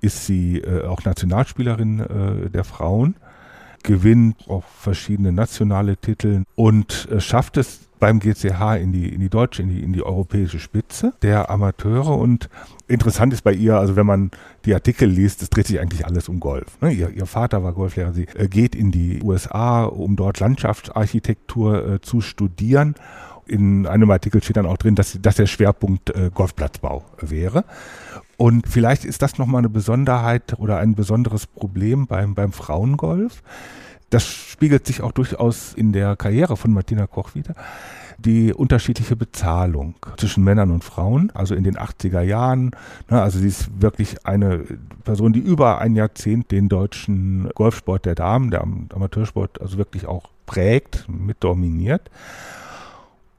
[0.00, 3.16] ist sie äh, auch Nationalspielerin der Frauen
[3.82, 9.28] gewinnt auch verschiedene nationale Titel und äh, schafft es beim GCH in die, in die
[9.28, 12.16] deutsche, in die, in die europäische Spitze der Amateure.
[12.18, 12.48] Und
[12.88, 14.30] interessant ist bei ihr, also wenn man
[14.64, 16.80] die Artikel liest, es dreht sich eigentlich alles um Golf.
[16.80, 16.90] Ne?
[16.90, 22.00] Ihr, ihr, Vater war Golflehrer, sie äh, geht in die USA, um dort Landschaftsarchitektur äh,
[22.00, 22.94] zu studieren.
[23.46, 27.64] In einem Artikel steht dann auch drin, dass, dass der Schwerpunkt äh, Golfplatzbau wäre.
[28.36, 33.42] Und vielleicht ist das nochmal eine Besonderheit oder ein besonderes Problem beim, beim Frauengolf
[34.10, 37.54] das spiegelt sich auch durchaus in der Karriere von Martina Koch wieder.
[38.18, 42.72] Die unterschiedliche Bezahlung zwischen Männern und Frauen, also in den 80er Jahren.
[43.08, 44.64] Ne, also sie ist wirklich eine
[45.04, 50.28] Person, die über ein Jahrzehnt den deutschen Golfsport der Damen, der Amateursport, also wirklich auch
[50.44, 52.10] prägt, mit dominiert.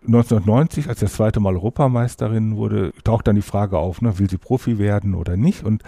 [0.07, 4.29] 1990, als sie das zweite Mal Europameisterin wurde, taucht dann die Frage auf, ne, will
[4.29, 5.63] sie Profi werden oder nicht?
[5.63, 5.83] Und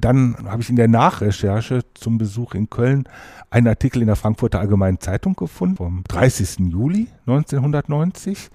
[0.00, 3.08] dann habe ich in der Nachrecherche zum Besuch in Köln
[3.50, 6.70] einen Artikel in der Frankfurter Allgemeinen Zeitung gefunden vom 30.
[6.70, 8.50] Juli 1990.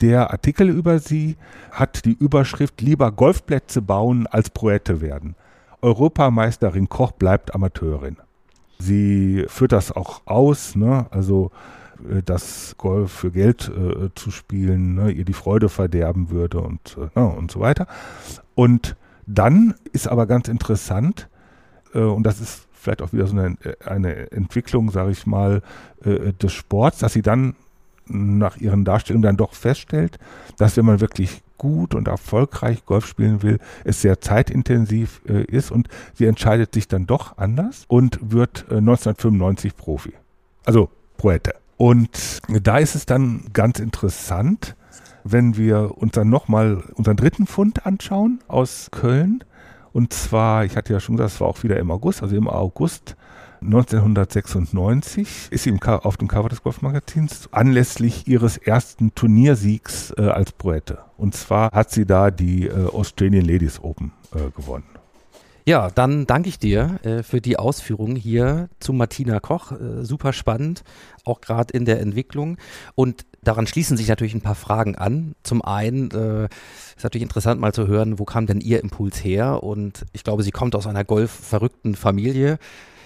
[0.00, 1.36] Der Artikel über sie
[1.70, 5.34] hat die Überschrift Lieber Golfplätze bauen als Proette werden.
[5.82, 8.16] Europameisterin Koch bleibt Amateurin.
[8.78, 11.06] Sie führt das auch aus, ne?
[11.10, 11.50] also
[12.10, 15.10] äh, dass Golf für Geld äh, zu spielen ne?
[15.10, 17.86] ihr die Freude verderben würde und, äh, und so weiter.
[18.54, 18.96] Und
[19.26, 21.28] dann ist aber ganz interessant,
[21.94, 25.62] äh, und das ist vielleicht auch wieder so eine, eine Entwicklung, sage ich mal,
[26.04, 27.54] äh, des Sports, dass sie dann
[28.06, 30.18] nach ihren Darstellungen dann doch feststellt,
[30.56, 35.70] dass wenn man wirklich gut und erfolgreich Golf spielen will, es sehr zeitintensiv äh, ist
[35.70, 40.14] und sie entscheidet sich dann doch anders und wird äh, 1995 Profi.
[40.64, 41.54] Also Proette.
[41.76, 44.74] Und da ist es dann ganz interessant,
[45.24, 49.44] wenn wir uns dann nochmal unseren dritten Fund anschauen aus Köln.
[49.92, 52.48] Und zwar, ich hatte ja schon gesagt, es war auch wieder im August, also im
[52.48, 53.16] August
[53.62, 60.98] 1996 ist sie auf dem Cover des Golfmagazins anlässlich ihres ersten Turniersiegs äh, als Proette.
[61.18, 64.84] Und zwar hat sie da die äh, Australian Ladies Open äh, gewonnen.
[65.66, 69.72] Ja, dann danke ich dir äh, für die Ausführungen hier zu Martina Koch.
[69.72, 70.82] Äh, super spannend,
[71.24, 72.56] auch gerade in der Entwicklung.
[72.94, 75.34] Und daran schließen sich natürlich ein paar Fragen an.
[75.42, 76.48] Zum einen äh,
[76.96, 79.62] ist natürlich interessant mal zu hören, wo kam denn Ihr Impuls her?
[79.62, 82.58] Und ich glaube, sie kommt aus einer golfverrückten Familie.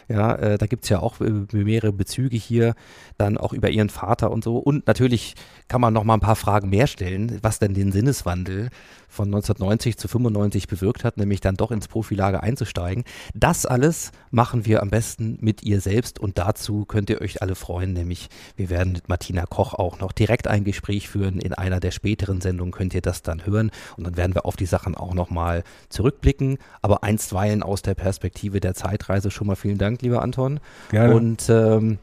[0.09, 2.75] Ja, äh, da gibt es ja auch äh, mehrere Bezüge hier,
[3.17, 4.59] dann auch über ihren Vater und so.
[4.59, 5.35] Und natürlich
[5.69, 8.69] kann man noch mal ein paar Fragen mehr stellen, was denn den Sinneswandel
[9.15, 13.05] von 1990 zu 95 bewirkt hat, nämlich dann doch ins Profilager einzusteigen.
[13.35, 17.55] Das alles machen wir am besten mit ihr selbst und dazu könnt ihr euch alle
[17.55, 21.39] freuen, nämlich wir werden mit Martina Koch auch noch direkt ein Gespräch führen.
[21.39, 24.57] In einer der späteren Sendungen könnt ihr das dann hören und dann werden wir auf
[24.57, 29.31] die Sachen auch noch mal zurückblicken, aber einstweilen aus der Perspektive der Zeitreise.
[29.31, 30.61] Schon mal vielen Dank, lieber Anton.
[30.91, 31.15] Gerne.
[31.15, 31.99] Und ähm,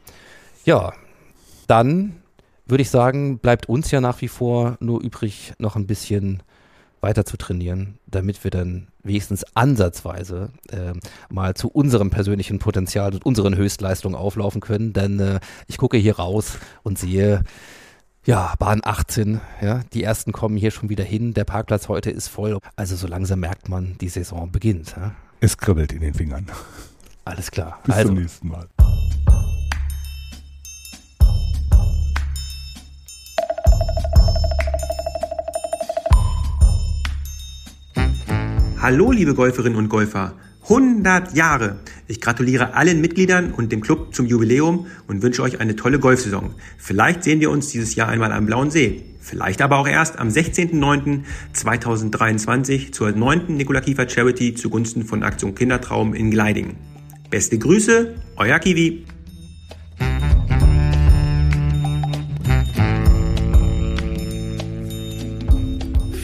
[0.64, 0.92] ja,
[1.66, 2.16] dann
[2.66, 6.42] würde ich sagen, bleibt uns ja nach wie vor nur übrig, noch ein bisschen
[7.02, 10.92] weiter zu trainieren, damit wir dann wenigstens ansatzweise äh,
[11.28, 14.92] mal zu unserem persönlichen Potenzial und unseren Höchstleistungen auflaufen können.
[14.92, 17.42] Denn äh, ich gucke hier raus und sehe,
[18.24, 21.34] ja, Bahn 18, ja, die ersten kommen hier schon wieder hin.
[21.34, 22.58] Der Parkplatz heute ist voll.
[22.76, 24.94] Also so langsam merkt man, die Saison beginnt.
[24.96, 25.12] Ja.
[25.40, 26.46] Es kribbelt in den Fingern.
[27.24, 27.80] Alles klar.
[27.84, 28.68] Bis also, zum nächsten Mal.
[38.82, 40.34] Hallo, liebe Golferinnen und Golfer.
[40.64, 41.78] 100 Jahre.
[42.08, 46.56] Ich gratuliere allen Mitgliedern und dem Club zum Jubiläum und wünsche euch eine tolle Golfsaison.
[46.78, 49.04] Vielleicht sehen wir uns dieses Jahr einmal am Blauen See.
[49.20, 53.56] Vielleicht aber auch erst am 16.09.2023 zur 9.
[53.56, 56.74] Nikola Kiefer Charity zugunsten von Aktion Kindertraum in Gleiding.
[57.30, 59.04] Beste Grüße, euer Kiwi.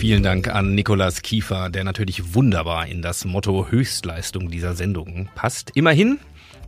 [0.09, 5.73] Vielen Dank an Nikolas Kiefer, der natürlich wunderbar in das Motto Höchstleistung dieser Sendung passt.
[5.75, 6.19] Immerhin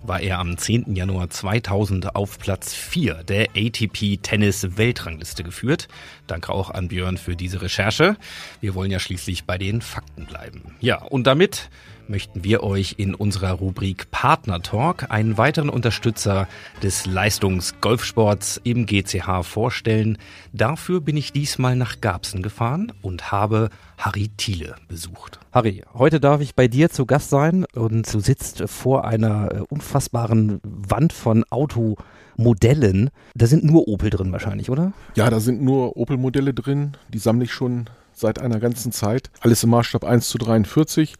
[0.02, 0.94] war er am 10.
[0.94, 5.88] Januar 2000 auf Platz 4 der ATP Tennis Weltrangliste geführt.
[6.26, 8.18] Danke auch an Björn für diese Recherche.
[8.60, 10.76] Wir wollen ja schließlich bei den Fakten bleiben.
[10.80, 11.70] Ja, und damit
[12.10, 16.48] möchten wir euch in unserer Rubrik Partner Talk einen weiteren Unterstützer
[16.82, 20.18] des Leistungsgolfsports im GCH vorstellen.
[20.52, 25.38] Dafür bin ich diesmal nach Garbsen gefahren und habe Harry Thiele besucht.
[25.52, 29.60] Harry, heute darf ich bei dir zu Gast sein und du sitzt vor einer äh,
[29.68, 33.10] unfassbaren Wand von Automodellen.
[33.34, 34.92] Da sind nur Opel drin wahrscheinlich, oder?
[35.14, 36.96] Ja, da sind nur Opel-Modelle drin.
[37.08, 39.30] Die sammle ich schon seit einer ganzen Zeit.
[39.40, 41.14] Alles im Maßstab 1 zu 43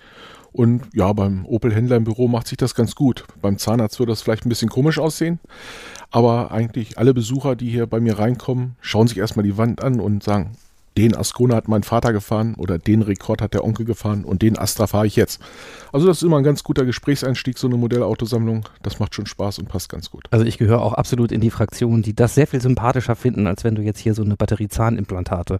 [0.52, 3.24] und ja, beim Opel-Händler im Büro macht sich das ganz gut.
[3.40, 5.38] Beim Zahnarzt würde das vielleicht ein bisschen komisch aussehen.
[6.10, 10.00] Aber eigentlich alle Besucher, die hier bei mir reinkommen, schauen sich erstmal die Wand an
[10.00, 10.52] und sagen,
[10.96, 14.58] den Ascona hat mein Vater gefahren oder den Rekord hat der Onkel gefahren und den
[14.58, 15.40] Astra fahre ich jetzt.
[15.92, 18.68] Also das ist immer ein ganz guter Gesprächseinstieg, so eine Modellautosammlung.
[18.82, 20.26] Das macht schon Spaß und passt ganz gut.
[20.30, 23.64] Also ich gehöre auch absolut in die Fraktion, die das sehr viel sympathischer finden, als
[23.64, 25.58] wenn du jetzt hier so eine Batterie-Zahnimplantate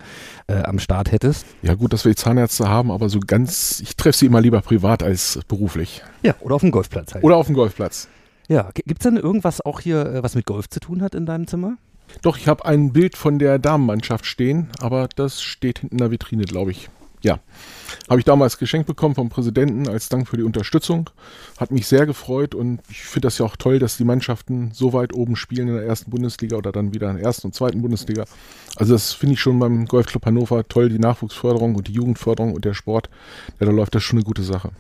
[0.48, 1.46] äh, am Start hättest.
[1.62, 4.60] Ja gut, dass wir die Zahnärzte haben, aber so ganz, ich treffe sie immer lieber
[4.60, 6.02] privat als beruflich.
[6.22, 7.24] Ja, oder auf dem Golfplatz halt.
[7.24, 8.08] Oder auf dem Golfplatz.
[8.48, 11.24] Ja, gibt es denn irgendwas auch hier, äh, was mit Golf zu tun hat in
[11.24, 11.76] deinem Zimmer?
[12.22, 16.10] Doch, ich habe ein Bild von der Damenmannschaft stehen, aber das steht hinten in der
[16.10, 16.90] Vitrine, glaube ich.
[17.22, 17.38] Ja,
[18.08, 21.10] habe ich damals geschenkt bekommen vom Präsidenten als Dank für die Unterstützung.
[21.58, 24.94] Hat mich sehr gefreut und ich finde das ja auch toll, dass die Mannschaften so
[24.94, 27.82] weit oben spielen in der ersten Bundesliga oder dann wieder in der ersten und zweiten
[27.82, 28.24] Bundesliga.
[28.76, 32.64] Also das finde ich schon beim Golfclub Hannover toll, die Nachwuchsförderung und die Jugendförderung und
[32.64, 33.10] der Sport.
[33.58, 34.70] Ja, da läuft das schon eine gute Sache.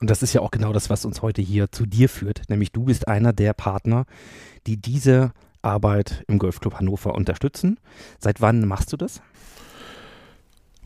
[0.00, 2.42] Und das ist ja auch genau das, was uns heute hier zu dir führt.
[2.48, 4.06] Nämlich du bist einer der Partner,
[4.66, 5.32] die diese
[5.62, 7.78] Arbeit im Golfclub Hannover unterstützen.
[8.18, 9.20] Seit wann machst du das?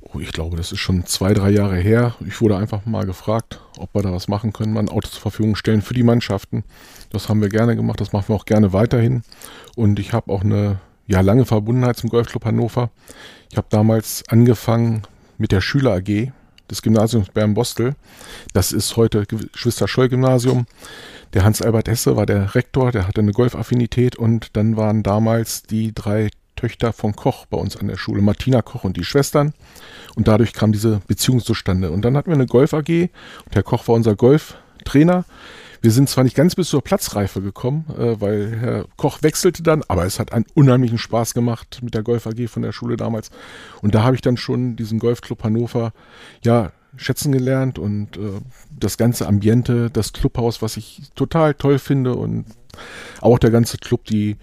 [0.01, 2.15] Oh, ich glaube, das ist schon zwei, drei Jahre her.
[2.27, 5.57] Ich wurde einfach mal gefragt, ob wir da was machen können, ein Auto zur Verfügung
[5.57, 6.63] stellen für die Mannschaften.
[7.11, 9.23] Das haben wir gerne gemacht, das machen wir auch gerne weiterhin.
[9.77, 12.91] Und ich habe auch eine ja, lange Verbundenheit zum Golfclub Hannover.
[13.51, 15.03] Ich habe damals angefangen
[15.39, 16.33] mit der Schüler AG
[16.71, 17.95] des Gymnasiums Bern-Bostel.
[18.53, 20.67] Das ist heute Geschwister-Scholl-Gymnasium.
[21.35, 25.93] Der Hans-Albert Hesse war der Rektor, der hatte eine Golfaffinität und dann waren damals die
[25.93, 29.53] drei Töchter von Koch bei uns an der Schule, Martina Koch und die Schwestern.
[30.15, 31.91] Und dadurch kam diese Beziehung zustande.
[31.91, 35.25] Und dann hatten wir eine Golf AG und Herr Koch war unser Golftrainer.
[35.85, 39.83] Wir sind zwar nicht ganz bis zur Platzreife gekommen, äh, weil Herr Koch wechselte dann,
[39.87, 43.31] aber es hat einen unheimlichen Spaß gemacht mit der Golf AG von der Schule damals.
[43.83, 45.93] Und da habe ich dann schon diesen Golfclub Hannover
[46.43, 52.15] ja schätzen gelernt und äh, das ganze Ambiente, das Clubhaus, was ich total toll finde
[52.15, 52.47] und
[53.21, 54.37] auch der ganze Club, die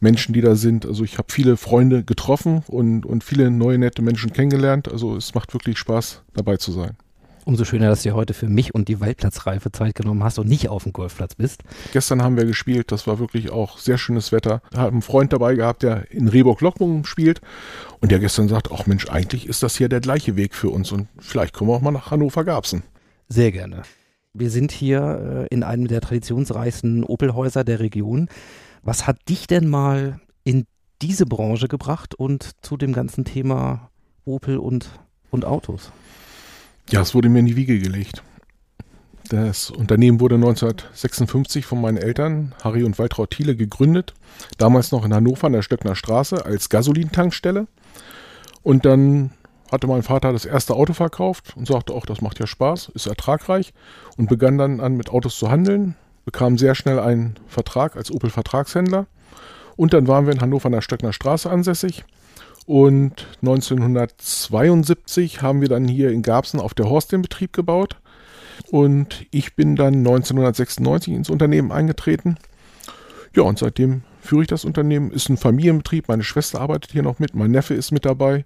[0.00, 0.86] Menschen, die da sind.
[0.86, 4.90] Also ich habe viele Freunde getroffen und, und viele neue nette Menschen kennengelernt.
[4.90, 6.96] Also es macht wirklich Spaß, dabei zu sein.
[7.46, 10.68] Umso schöner, dass du heute für mich und die Waldplatzreife Zeit genommen hast und nicht
[10.68, 11.62] auf dem Golfplatz bist.
[11.92, 14.62] Gestern haben wir gespielt, das war wirklich auch sehr schönes Wetter.
[14.72, 17.40] Ich habe einen Freund dabei gehabt, der in Rehburg-Lockmungen spielt
[18.00, 20.90] und der gestern sagt, ach Mensch, eigentlich ist das hier der gleiche Weg für uns
[20.90, 22.82] und vielleicht kommen wir auch mal nach Hannover-Garbsen.
[23.28, 23.82] Sehr gerne.
[24.34, 28.28] Wir sind hier äh, in einem der traditionsreichsten Opelhäuser der Region.
[28.82, 30.66] Was hat dich denn mal in
[31.00, 33.88] diese Branche gebracht und zu dem ganzen Thema
[34.24, 34.90] Opel und,
[35.30, 35.92] und Autos?
[36.90, 38.22] Ja, es wurde mir in die Wiege gelegt.
[39.28, 44.14] Das Unternehmen wurde 1956 von meinen Eltern, Harry und Waltraud Thiele, gegründet.
[44.56, 47.66] Damals noch in Hannover an der Stöckner Straße als Gasolintankstelle.
[48.62, 49.32] Und dann
[49.72, 53.06] hatte mein Vater das erste Auto verkauft und sagte, auch das macht ja Spaß, ist
[53.06, 53.72] ertragreich
[54.16, 59.06] und begann dann an mit Autos zu handeln, bekam sehr schnell einen Vertrag als Opel-Vertragshändler.
[59.74, 62.04] Und dann waren wir in Hannover an der Stöckner Straße ansässig
[62.66, 67.96] und 1972 haben wir dann hier in Garbsen auf der Horst den Betrieb gebaut.
[68.70, 72.36] Und ich bin dann 1996 ins Unternehmen eingetreten.
[73.34, 75.12] Ja, und seitdem führe ich das Unternehmen.
[75.12, 76.08] Ist ein Familienbetrieb.
[76.08, 77.34] Meine Schwester arbeitet hier noch mit.
[77.34, 78.44] Mein Neffe ist mit dabei.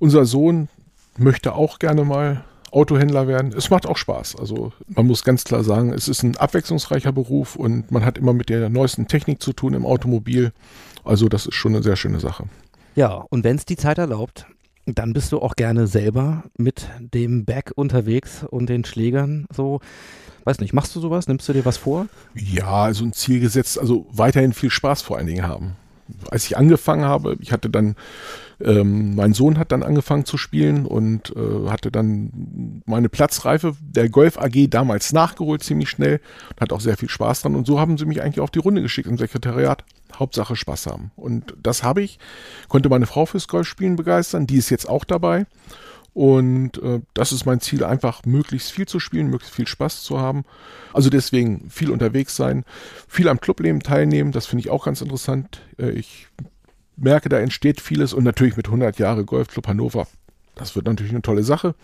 [0.00, 0.68] Unser Sohn
[1.16, 3.52] möchte auch gerne mal Autohändler werden.
[3.56, 4.36] Es macht auch Spaß.
[4.36, 8.32] Also man muss ganz klar sagen, es ist ein abwechslungsreicher Beruf und man hat immer
[8.32, 10.52] mit der neuesten Technik zu tun im Automobil.
[11.04, 12.46] Also das ist schon eine sehr schöne Sache.
[12.94, 14.46] Ja, und wenn es die Zeit erlaubt,
[14.86, 19.80] dann bist du auch gerne selber mit dem Bag unterwegs und den Schlägern so.
[20.44, 21.28] Weiß nicht, machst du sowas?
[21.28, 22.08] Nimmst du dir was vor?
[22.34, 25.76] Ja, also ein Ziel gesetzt, also weiterhin viel Spaß vor allen Dingen haben.
[26.32, 27.94] Als ich angefangen habe, ich hatte dann,
[28.60, 34.08] ähm, mein Sohn hat dann angefangen zu spielen und äh, hatte dann meine Platzreife der
[34.08, 36.20] Golf AG damals nachgeholt, ziemlich schnell.
[36.60, 38.82] Hat auch sehr viel Spaß dran und so haben sie mich eigentlich auf die Runde
[38.82, 39.84] geschickt im Sekretariat.
[40.18, 41.10] Hauptsache Spaß haben.
[41.16, 42.18] Und das habe ich.
[42.68, 44.46] Konnte meine Frau fürs Golfspielen begeistern.
[44.46, 45.46] Die ist jetzt auch dabei.
[46.14, 50.18] Und äh, das ist mein Ziel, einfach möglichst viel zu spielen, möglichst viel Spaß zu
[50.20, 50.44] haben.
[50.92, 52.64] Also deswegen viel unterwegs sein,
[53.08, 55.62] viel am Clubleben teilnehmen, das finde ich auch ganz interessant.
[55.78, 56.28] Äh, ich
[56.96, 60.06] merke, da entsteht vieles und natürlich mit 100 Jahre Golfclub Hannover.
[60.54, 61.74] Das wird natürlich eine tolle Sache.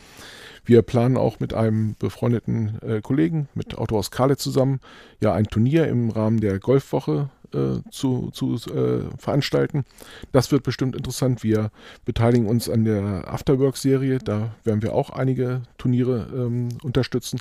[0.65, 4.81] Wir planen auch mit einem befreundeten äh, Kollegen, mit Autohaus Kahle zusammen,
[5.21, 9.85] ja ein Turnier im Rahmen der Golfwoche äh, zu, zu äh, veranstalten.
[10.33, 11.43] Das wird bestimmt interessant.
[11.43, 11.71] Wir
[12.05, 14.19] beteiligen uns an der Afterwork-Serie.
[14.19, 17.41] Da werden wir auch einige Turniere ähm, unterstützen.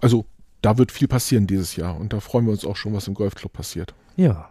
[0.00, 0.26] Also
[0.62, 3.14] da wird viel passieren dieses Jahr und da freuen wir uns auch schon, was im
[3.14, 3.94] Golfclub passiert.
[4.16, 4.50] Ja.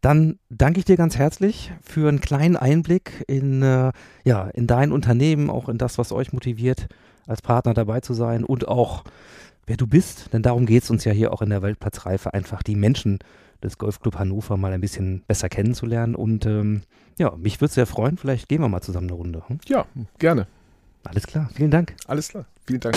[0.00, 3.92] Dann danke ich dir ganz herzlich für einen kleinen Einblick in, äh,
[4.24, 6.86] ja, in dein Unternehmen, auch in das, was euch motiviert,
[7.26, 9.04] als Partner dabei zu sein und auch
[9.66, 12.62] wer du bist, denn darum geht es uns ja hier auch in der Weltplatzreife, einfach
[12.62, 13.18] die Menschen
[13.62, 16.14] des Golfclub Hannover mal ein bisschen besser kennenzulernen.
[16.14, 16.82] Und ähm,
[17.18, 19.42] ja, mich würde es sehr freuen, vielleicht gehen wir mal zusammen eine Runde.
[19.46, 19.58] Hm?
[19.66, 19.86] Ja,
[20.18, 20.46] gerne.
[21.04, 21.94] Alles klar, vielen Dank.
[22.06, 22.96] Alles klar, vielen Dank.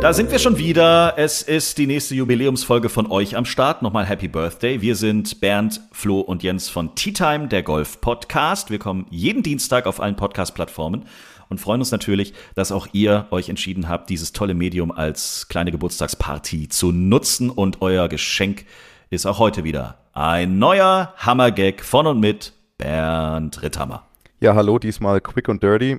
[0.00, 1.18] Da sind wir schon wieder.
[1.18, 3.82] Es ist die nächste Jubiläumsfolge von euch am Start.
[3.82, 4.80] Nochmal Happy Birthday.
[4.80, 8.70] Wir sind Bernd, Flo und Jens von Tea Time, der Golf Podcast.
[8.70, 11.04] Wir kommen jeden Dienstag auf allen Podcast-Plattformen
[11.50, 15.70] und freuen uns natürlich, dass auch ihr euch entschieden habt, dieses tolle Medium als kleine
[15.70, 17.50] Geburtstagsparty zu nutzen.
[17.50, 18.64] Und euer Geschenk
[19.10, 24.06] ist auch heute wieder ein neuer Hammergag von und mit Bernd Ritthammer.
[24.40, 25.98] Ja, hallo, diesmal quick und dirty.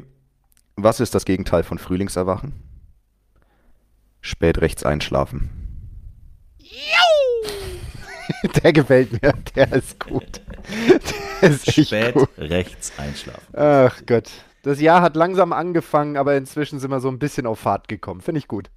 [0.76, 2.71] Was ist das Gegenteil von Frühlingserwachen?
[4.22, 5.50] Spät rechts einschlafen.
[8.64, 10.42] der gefällt mir, der ist gut.
[11.42, 12.30] Der ist Spät gut.
[12.38, 13.56] rechts einschlafen.
[13.56, 14.30] Ach Gott.
[14.64, 18.22] Das Jahr hat langsam angefangen, aber inzwischen sind wir so ein bisschen auf Fahrt gekommen.
[18.22, 18.70] Finde ich gut.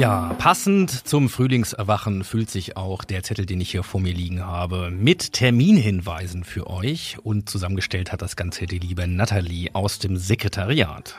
[0.00, 4.46] Ja, passend zum Frühlingserwachen fühlt sich auch der Zettel, den ich hier vor mir liegen
[4.46, 7.18] habe, mit Terminhinweisen für euch.
[7.22, 11.16] Und zusammengestellt hat das Ganze die liebe Nathalie aus dem Sekretariat.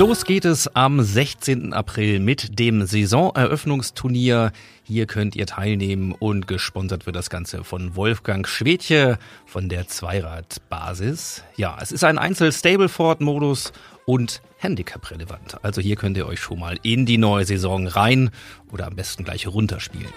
[0.00, 1.74] Los geht es am 16.
[1.74, 4.50] April mit dem Saisoneröffnungsturnier.
[4.82, 11.44] Hier könnt ihr teilnehmen und gesponsert wird das Ganze von Wolfgang Schwedje von der Zweiradbasis.
[11.58, 13.74] Ja, es ist ein Einzel-Stableford-Modus
[14.06, 15.62] und Handicap-relevant.
[15.62, 18.30] Also hier könnt ihr euch schon mal in die neue Saison rein
[18.72, 20.08] oder am besten gleich runterspielen.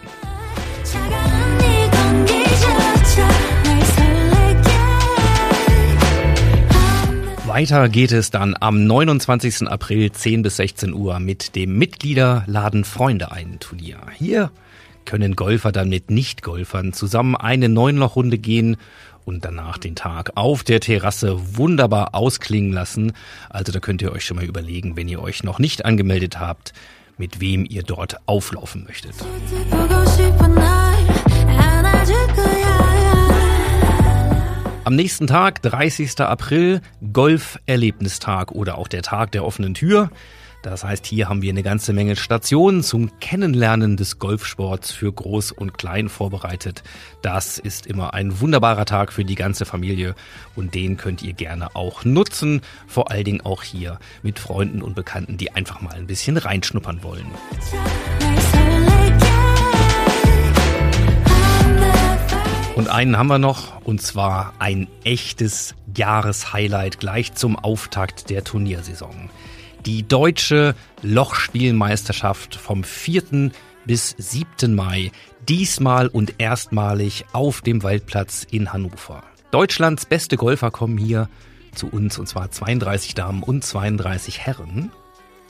[7.53, 9.67] Weiter geht es dann am 29.
[9.67, 13.99] April 10 bis 16 Uhr mit dem Mitgliederladen Freunde ein Turnier.
[14.17, 14.49] Hier
[15.05, 18.77] können Golfer dann mit Nicht-Golfern zusammen eine Neunlochrunde gehen
[19.23, 23.13] und danach den Tag auf der Terrasse wunderbar ausklingen lassen.
[23.51, 26.73] Also da könnt ihr euch schon mal überlegen, wenn ihr euch noch nicht angemeldet habt,
[27.19, 29.13] mit wem ihr dort auflaufen möchtet.
[34.85, 36.19] Am nächsten Tag, 30.
[36.19, 36.81] April,
[37.13, 40.09] Golf-Erlebnistag oder auch der Tag der offenen Tür.
[40.61, 45.53] Das heißt, hier haben wir eine ganze Menge Stationen zum Kennenlernen des Golfsports für Groß
[45.53, 46.83] und Klein vorbereitet.
[47.21, 50.15] Das ist immer ein wunderbarer Tag für die ganze Familie
[50.53, 52.59] und den könnt ihr gerne auch nutzen.
[52.85, 57.03] Vor allen Dingen auch hier mit Freunden und Bekannten, die einfach mal ein bisschen reinschnuppern
[57.03, 57.27] wollen.
[62.75, 69.29] Und einen haben wir noch, und zwar ein echtes Jahreshighlight gleich zum Auftakt der Turniersaison.
[69.85, 70.73] Die deutsche
[71.03, 73.51] Lochspielmeisterschaft vom 4.
[73.85, 74.73] bis 7.
[74.73, 75.11] Mai,
[75.47, 79.23] diesmal und erstmalig auf dem Waldplatz in Hannover.
[79.51, 81.29] Deutschlands beste Golfer kommen hier
[81.75, 84.91] zu uns, und zwar 32 Damen und 32 Herren.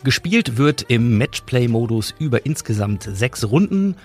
[0.03, 3.95] Gespielt wird im Matchplay-Modus über insgesamt sechs Runden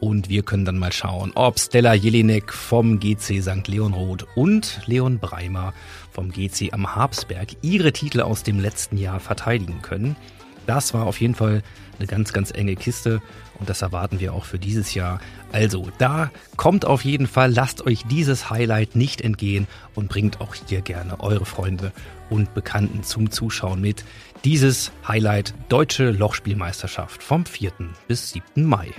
[0.00, 3.66] und wir können dann mal schauen, ob Stella Jelinek vom GC St.
[3.68, 5.72] Leonroth und Leon Breimer
[6.10, 10.16] vom GC am Habsberg ihre Titel aus dem letzten Jahr verteidigen können.
[10.66, 11.62] Das war auf jeden Fall
[11.98, 13.22] eine ganz, ganz enge Kiste
[13.58, 15.20] und das erwarten wir auch für dieses Jahr.
[15.52, 20.54] Also, da kommt auf jeden Fall, lasst euch dieses Highlight nicht entgehen und bringt auch
[20.54, 21.92] hier gerne eure Freunde
[22.30, 24.04] und Bekannten zum Zuschauen mit.
[24.44, 27.72] Dieses Highlight Deutsche Lochspielmeisterschaft vom 4.
[28.08, 28.64] bis 7.
[28.64, 28.90] Mai.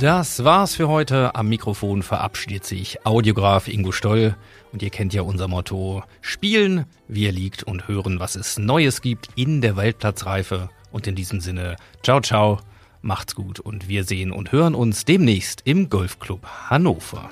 [0.00, 1.36] Das war's für heute.
[1.36, 4.34] Am Mikrofon verabschiedet sich Audiograf Ingo Stoll.
[4.72, 9.00] Und ihr kennt ja unser Motto: Spielen, wie er liegt und hören, was es Neues
[9.00, 10.70] gibt in der Weltplatzreife.
[10.90, 12.58] Und in diesem Sinne, ciao, ciao,
[13.00, 17.30] macht's gut und wir sehen und hören uns demnächst im Golfclub Hannover.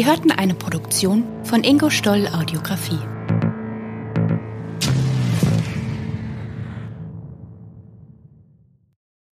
[0.00, 3.09] Sie hörten eine Produktion von Ingo Stoll Audiografie.